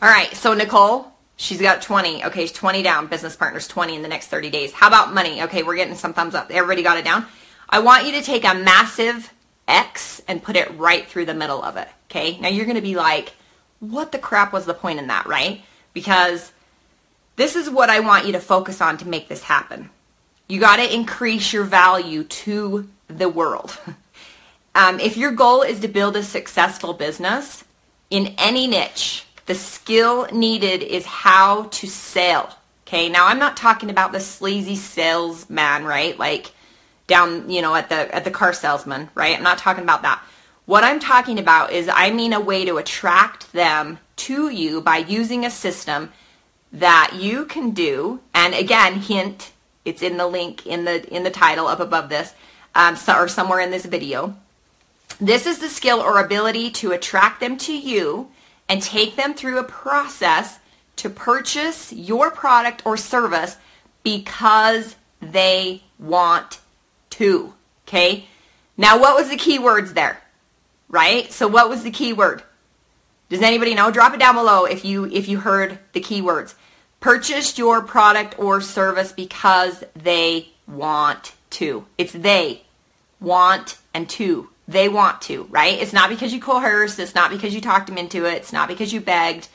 All 0.00 0.08
right, 0.08 0.32
so 0.34 0.54
Nicole, 0.54 1.12
she's 1.36 1.60
got 1.60 1.82
20. 1.82 2.24
Okay, 2.26 2.42
she's 2.42 2.52
20 2.52 2.82
down. 2.82 3.08
Business 3.08 3.36
partners 3.36 3.66
20 3.66 3.96
in 3.96 4.02
the 4.02 4.08
next 4.08 4.28
30 4.28 4.48
days. 4.50 4.72
How 4.72 4.88
about 4.88 5.12
money? 5.12 5.42
Okay, 5.42 5.62
we're 5.62 5.76
getting 5.76 5.96
some 5.96 6.14
thumbs 6.14 6.34
up. 6.34 6.50
Everybody 6.50 6.82
got 6.82 6.98
it 6.98 7.04
down? 7.04 7.26
I 7.68 7.80
want 7.80 8.06
you 8.06 8.12
to 8.12 8.22
take 8.22 8.44
a 8.44 8.54
massive 8.54 9.32
X 9.66 10.22
and 10.26 10.42
put 10.42 10.56
it 10.56 10.76
right 10.78 11.06
through 11.06 11.26
the 11.26 11.34
middle 11.34 11.62
of 11.62 11.76
it. 11.76 11.88
Okay, 12.10 12.38
now 12.38 12.48
you're 12.48 12.64
going 12.64 12.76
to 12.76 12.82
be 12.82 12.94
like, 12.94 13.34
what 13.80 14.12
the 14.12 14.18
crap 14.18 14.52
was 14.52 14.66
the 14.66 14.74
point 14.74 14.98
in 14.98 15.08
that, 15.08 15.26
right? 15.26 15.62
Because 15.92 16.52
this 17.38 17.54
is 17.54 17.70
what 17.70 17.88
I 17.88 18.00
want 18.00 18.26
you 18.26 18.32
to 18.32 18.40
focus 18.40 18.80
on 18.80 18.98
to 18.98 19.08
make 19.08 19.28
this 19.28 19.44
happen. 19.44 19.90
You 20.48 20.58
got 20.58 20.76
to 20.76 20.94
increase 20.94 21.52
your 21.52 21.62
value 21.62 22.24
to 22.24 22.88
the 23.06 23.28
world. 23.28 23.78
um, 24.74 24.98
if 24.98 25.16
your 25.16 25.30
goal 25.30 25.62
is 25.62 25.78
to 25.80 25.88
build 25.88 26.16
a 26.16 26.24
successful 26.24 26.94
business 26.94 27.64
in 28.10 28.34
any 28.38 28.66
niche, 28.66 29.24
the 29.46 29.54
skill 29.54 30.26
needed 30.32 30.82
is 30.82 31.06
how 31.06 31.68
to 31.70 31.86
sell. 31.86 32.58
Okay, 32.86 33.08
now 33.08 33.28
I'm 33.28 33.38
not 33.38 33.56
talking 33.56 33.88
about 33.88 34.10
the 34.10 34.20
sleazy 34.20 34.74
salesman, 34.74 35.84
right? 35.84 36.18
Like 36.18 36.50
down, 37.06 37.48
you 37.48 37.62
know, 37.62 37.74
at 37.74 37.88
the 37.88 38.12
at 38.12 38.24
the 38.24 38.32
car 38.32 38.52
salesman, 38.52 39.10
right? 39.14 39.36
I'm 39.36 39.44
not 39.44 39.58
talking 39.58 39.84
about 39.84 40.02
that. 40.02 40.20
What 40.66 40.82
I'm 40.82 40.98
talking 40.98 41.38
about 41.38 41.70
is 41.70 41.88
I 41.92 42.10
mean 42.10 42.32
a 42.32 42.40
way 42.40 42.64
to 42.64 42.78
attract 42.78 43.52
them 43.52 44.00
to 44.16 44.48
you 44.48 44.80
by 44.80 44.98
using 44.98 45.44
a 45.44 45.50
system 45.50 46.12
that 46.72 47.12
you 47.14 47.44
can 47.44 47.70
do, 47.70 48.20
and 48.34 48.54
again, 48.54 48.94
hint, 48.94 49.52
it's 49.84 50.02
in 50.02 50.16
the 50.16 50.26
link 50.26 50.66
in 50.66 50.84
the 50.84 51.06
in 51.14 51.22
the 51.22 51.30
title 51.30 51.66
up 51.66 51.80
above 51.80 52.08
this, 52.08 52.34
um, 52.74 52.96
so, 52.96 53.14
or 53.14 53.28
somewhere 53.28 53.60
in 53.60 53.70
this 53.70 53.86
video. 53.86 54.36
This 55.20 55.46
is 55.46 55.58
the 55.58 55.68
skill 55.68 56.00
or 56.00 56.20
ability 56.20 56.70
to 56.72 56.92
attract 56.92 57.40
them 57.40 57.56
to 57.58 57.76
you 57.76 58.30
and 58.68 58.82
take 58.82 59.16
them 59.16 59.34
through 59.34 59.58
a 59.58 59.64
process 59.64 60.58
to 60.96 61.08
purchase 61.08 61.92
your 61.92 62.30
product 62.30 62.82
or 62.84 62.96
service 62.96 63.56
because 64.02 64.96
they 65.20 65.82
want 65.98 66.60
to. 67.10 67.54
Okay? 67.86 68.26
Now, 68.76 69.00
what 69.00 69.16
was 69.16 69.28
the 69.30 69.36
key 69.36 69.58
words 69.58 69.94
there? 69.94 70.22
Right? 70.88 71.32
So 71.32 71.48
what 71.48 71.68
was 71.68 71.82
the 71.82 71.90
key 71.90 72.12
word? 72.12 72.42
Does 73.28 73.42
anybody 73.42 73.74
know? 73.74 73.90
Drop 73.90 74.14
it 74.14 74.20
down 74.20 74.36
below 74.36 74.64
if 74.64 74.84
you 74.84 75.04
if 75.06 75.28
you 75.28 75.40
heard 75.40 75.78
the 75.92 76.00
keywords. 76.00 76.54
Purchase 77.00 77.58
your 77.58 77.82
product 77.82 78.38
or 78.38 78.60
service 78.60 79.12
because 79.12 79.84
they 79.94 80.48
want 80.66 81.32
to. 81.50 81.86
It's 81.96 82.12
they 82.12 82.62
want 83.20 83.78
and 83.94 84.08
to. 84.10 84.50
They 84.66 84.88
want 84.88 85.22
to, 85.22 85.44
right? 85.44 85.80
It's 85.80 85.92
not 85.92 86.10
because 86.10 86.32
you 86.32 86.40
coerced. 86.40 86.98
It's 86.98 87.14
not 87.14 87.30
because 87.30 87.54
you 87.54 87.60
talked 87.60 87.86
them 87.86 87.96
into 87.96 88.26
it. 88.26 88.34
It's 88.34 88.52
not 88.52 88.68
because 88.68 88.92
you 88.92 89.00
begged. 89.00 89.48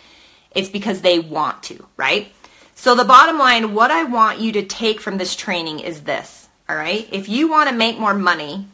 It's 0.56 0.70
because 0.70 1.02
they 1.02 1.20
want 1.20 1.62
to, 1.64 1.86
right? 1.98 2.32
So 2.76 2.96
the 2.96 3.06
bottom 3.06 3.38
line, 3.38 3.74
what 3.74 3.92
I 3.92 4.04
want 4.04 4.40
you 4.40 4.52
to 4.54 4.64
take 4.64 5.00
from 5.00 5.18
this 5.18 5.36
training 5.36 5.80
is 5.80 6.02
this, 6.02 6.48
all 6.68 6.76
right? 6.76 7.08
If 7.12 7.30
you 7.30 7.48
want 7.48 7.70
to 7.70 7.76
make 7.76 8.00
more 8.00 8.14
money, 8.14 8.66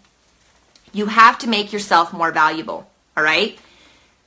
you 0.94 1.08
have 1.08 1.38
to 1.40 1.48
make 1.48 1.74
yourself 1.74 2.14
more 2.14 2.32
valuable, 2.32 2.90
all 3.18 3.24
right? 3.24 3.60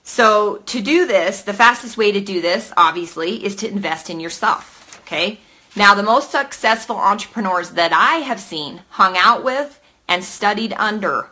So 0.02 0.56
to 0.66 0.80
do 0.80 1.06
this, 1.06 1.42
the 1.42 1.54
fastest 1.54 1.96
way 1.96 2.12
to 2.12 2.20
do 2.20 2.40
this, 2.40 2.72
obviously, 2.76 3.44
is 3.44 3.56
to 3.56 3.68
invest 3.68 4.10
in 4.10 4.20
yourself. 4.20 5.00
Okay. 5.04 5.38
Now, 5.74 5.94
the 5.94 6.02
most 6.02 6.30
successful 6.30 6.96
entrepreneurs 6.96 7.70
that 7.70 7.92
I 7.92 8.16
have 8.16 8.40
seen, 8.40 8.82
hung 8.90 9.16
out 9.16 9.42
with, 9.42 9.80
and 10.06 10.22
studied 10.22 10.74
under, 10.74 11.30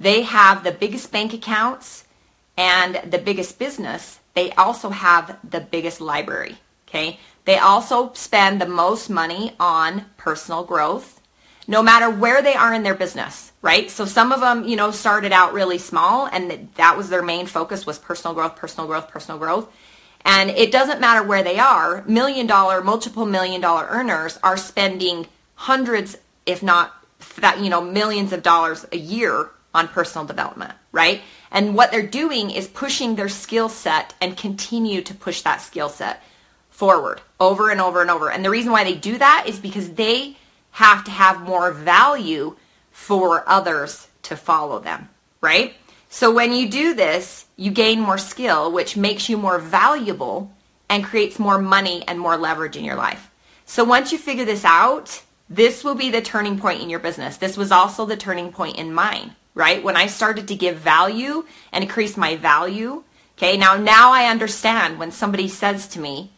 they 0.00 0.22
have 0.22 0.64
the 0.64 0.72
biggest 0.72 1.12
bank 1.12 1.34
accounts 1.34 2.04
and 2.56 3.00
the 3.10 3.18
biggest 3.18 3.58
business. 3.58 4.20
They 4.34 4.52
also 4.52 4.90
have 4.90 5.38
the 5.48 5.60
biggest 5.60 6.00
library. 6.00 6.56
Okay. 6.88 7.18
They 7.44 7.58
also 7.58 8.12
spend 8.14 8.60
the 8.60 8.66
most 8.66 9.10
money 9.10 9.54
on 9.60 10.06
personal 10.16 10.64
growth, 10.64 11.20
no 11.68 11.82
matter 11.82 12.08
where 12.08 12.42
they 12.42 12.54
are 12.54 12.72
in 12.72 12.82
their 12.82 12.94
business 12.94 13.46
right? 13.66 13.90
So 13.90 14.04
some 14.04 14.30
of 14.30 14.38
them, 14.38 14.64
you 14.68 14.76
know, 14.76 14.92
started 14.92 15.32
out 15.32 15.52
really 15.52 15.78
small 15.78 16.26
and 16.26 16.68
that 16.76 16.96
was 16.96 17.08
their 17.08 17.20
main 17.20 17.46
focus 17.46 17.84
was 17.84 17.98
personal 17.98 18.32
growth, 18.32 18.54
personal 18.54 18.86
growth, 18.86 19.08
personal 19.08 19.40
growth. 19.40 19.68
And 20.24 20.50
it 20.50 20.70
doesn't 20.70 21.00
matter 21.00 21.24
where 21.24 21.42
they 21.42 21.58
are, 21.58 22.04
million 22.06 22.46
dollar, 22.46 22.80
multiple 22.80 23.26
million 23.26 23.60
dollar 23.60 23.88
earners 23.90 24.38
are 24.44 24.56
spending 24.56 25.26
hundreds, 25.56 26.16
if 26.46 26.62
not 26.62 26.94
that, 27.40 27.58
you 27.58 27.68
know, 27.68 27.80
millions 27.80 28.32
of 28.32 28.44
dollars 28.44 28.86
a 28.92 28.96
year 28.96 29.50
on 29.74 29.88
personal 29.88 30.24
development, 30.24 30.72
right? 30.92 31.22
And 31.50 31.74
what 31.74 31.90
they're 31.90 32.06
doing 32.06 32.52
is 32.52 32.68
pushing 32.68 33.16
their 33.16 33.28
skill 33.28 33.68
set 33.68 34.14
and 34.20 34.36
continue 34.36 35.02
to 35.02 35.12
push 35.12 35.42
that 35.42 35.60
skill 35.60 35.88
set 35.88 36.22
forward 36.70 37.20
over 37.40 37.68
and 37.68 37.80
over 37.80 38.00
and 38.00 38.12
over. 38.12 38.30
And 38.30 38.44
the 38.44 38.50
reason 38.50 38.70
why 38.70 38.84
they 38.84 38.94
do 38.94 39.18
that 39.18 39.46
is 39.48 39.58
because 39.58 39.94
they 39.94 40.36
have 40.76 41.02
to 41.04 41.10
have 41.10 41.40
more 41.40 41.72
value 41.72 42.54
for 42.90 43.48
others 43.48 44.08
to 44.20 44.36
follow 44.36 44.78
them, 44.78 45.08
right? 45.40 45.72
So 46.10 46.30
when 46.30 46.52
you 46.52 46.68
do 46.68 46.92
this, 46.92 47.46
you 47.56 47.70
gain 47.70 47.98
more 47.98 48.18
skill, 48.18 48.70
which 48.70 48.94
makes 48.94 49.30
you 49.30 49.38
more 49.38 49.58
valuable 49.58 50.52
and 50.90 51.02
creates 51.02 51.38
more 51.38 51.58
money 51.58 52.04
and 52.06 52.20
more 52.20 52.36
leverage 52.36 52.76
in 52.76 52.84
your 52.84 52.94
life. 52.94 53.30
So 53.64 53.84
once 53.84 54.12
you 54.12 54.18
figure 54.18 54.44
this 54.44 54.66
out, 54.66 55.22
this 55.48 55.82
will 55.82 55.94
be 55.94 56.10
the 56.10 56.20
turning 56.20 56.58
point 56.58 56.82
in 56.82 56.90
your 56.90 57.00
business. 57.00 57.38
This 57.38 57.56
was 57.56 57.72
also 57.72 58.04
the 58.04 58.16
turning 58.18 58.52
point 58.52 58.76
in 58.76 58.92
mine, 58.92 59.34
right? 59.54 59.82
When 59.82 59.96
I 59.96 60.08
started 60.08 60.46
to 60.48 60.54
give 60.54 60.76
value 60.76 61.46
and 61.72 61.84
increase 61.84 62.18
my 62.18 62.36
value. 62.36 63.02
Okay, 63.38 63.56
now 63.56 63.76
now 63.76 64.12
I 64.12 64.26
understand 64.26 64.98
when 64.98 65.10
somebody 65.10 65.48
says 65.48 65.88
to 65.88 66.00
me, 66.00 66.32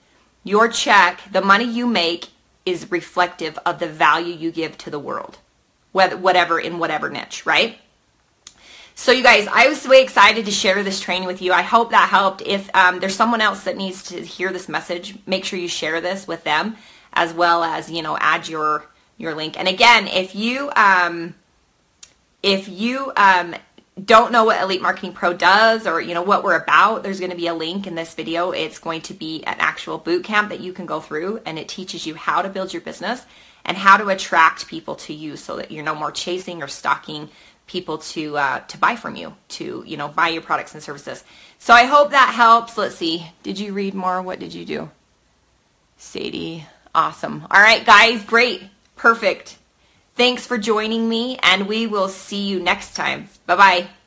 your 0.44 0.68
check, 0.68 1.22
the 1.32 1.42
money 1.42 1.64
you 1.64 1.88
make 1.88 2.28
is 2.68 2.90
reflective 2.90 3.58
of 3.64 3.78
the 3.78 3.88
value 3.88 4.34
you 4.34 4.50
give 4.50 4.76
to 4.78 4.90
the 4.90 4.98
world. 4.98 5.38
Whether, 5.92 6.16
whatever 6.16 6.60
in 6.60 6.78
whatever 6.78 7.08
niche, 7.08 7.46
right? 7.46 7.78
So 8.94 9.12
you 9.12 9.22
guys, 9.22 9.46
I 9.50 9.68
was 9.68 9.86
way 9.86 10.02
excited 10.02 10.44
to 10.46 10.50
share 10.50 10.82
this 10.82 11.00
training 11.00 11.28
with 11.28 11.40
you. 11.40 11.52
I 11.52 11.62
hope 11.62 11.90
that 11.90 12.08
helped. 12.08 12.42
If 12.42 12.68
um, 12.74 12.98
there's 12.98 13.14
someone 13.14 13.40
else 13.40 13.62
that 13.64 13.76
needs 13.76 14.02
to 14.10 14.20
hear 14.20 14.52
this 14.52 14.68
message, 14.68 15.16
make 15.24 15.44
sure 15.44 15.58
you 15.58 15.68
share 15.68 16.00
this 16.00 16.26
with 16.26 16.42
them 16.44 16.76
as 17.12 17.32
well 17.32 17.62
as, 17.62 17.90
you 17.90 18.02
know, 18.02 18.18
add 18.20 18.48
your 18.48 18.86
your 19.16 19.34
link. 19.34 19.58
And 19.58 19.68
again, 19.68 20.08
if 20.08 20.34
you 20.34 20.70
um, 20.76 21.34
if 22.42 22.68
you 22.68 23.12
um, 23.16 23.54
don't 24.04 24.32
know 24.32 24.44
what 24.44 24.62
Elite 24.62 24.82
Marketing 24.82 25.12
Pro 25.12 25.34
does 25.34 25.86
or 25.86 26.00
you 26.00 26.14
know 26.14 26.22
what 26.22 26.44
we're 26.44 26.56
about, 26.56 27.02
there's 27.02 27.20
going 27.20 27.30
to 27.30 27.36
be 27.36 27.46
a 27.46 27.54
link 27.54 27.86
in 27.86 27.94
this 27.94 28.14
video. 28.14 28.50
It's 28.52 28.78
going 28.78 29.02
to 29.02 29.14
be 29.14 29.42
an 29.44 29.56
actual 29.58 29.98
boot 29.98 30.24
camp 30.24 30.50
that 30.50 30.60
you 30.60 30.72
can 30.72 30.86
go 30.86 31.00
through 31.00 31.40
and 31.44 31.58
it 31.58 31.68
teaches 31.68 32.06
you 32.06 32.14
how 32.14 32.42
to 32.42 32.48
build 32.48 32.72
your 32.72 32.82
business 32.82 33.24
and 33.64 33.76
how 33.76 33.96
to 33.96 34.08
attract 34.08 34.68
people 34.68 34.94
to 34.96 35.12
you 35.12 35.36
so 35.36 35.56
that 35.56 35.70
you're 35.70 35.84
no 35.84 35.94
more 35.94 36.12
chasing 36.12 36.62
or 36.62 36.68
stalking 36.68 37.28
people 37.66 37.98
to 37.98 38.36
uh, 38.36 38.60
to 38.60 38.78
buy 38.78 38.96
from 38.96 39.14
you, 39.14 39.34
to 39.48 39.84
you 39.86 39.96
know 39.96 40.08
buy 40.08 40.28
your 40.28 40.42
products 40.42 40.74
and 40.74 40.82
services. 40.82 41.22
So 41.58 41.74
I 41.74 41.84
hope 41.84 42.10
that 42.10 42.32
helps. 42.34 42.76
Let's 42.76 42.96
see. 42.96 43.26
Did 43.42 43.58
you 43.58 43.72
read 43.72 43.94
more? 43.94 44.22
What 44.22 44.40
did 44.40 44.54
you 44.54 44.64
do? 44.64 44.90
Sadie, 45.98 46.66
awesome. 46.94 47.46
All 47.50 47.60
right, 47.60 47.84
guys, 47.84 48.24
great, 48.24 48.62
perfect. 48.96 49.58
Thanks 50.18 50.44
for 50.44 50.58
joining 50.58 51.08
me, 51.08 51.38
and 51.44 51.68
we 51.68 51.86
will 51.86 52.08
see 52.08 52.42
you 52.42 52.58
next 52.58 52.96
time. 52.96 53.28
Bye 53.46 53.56
bye. 53.56 53.97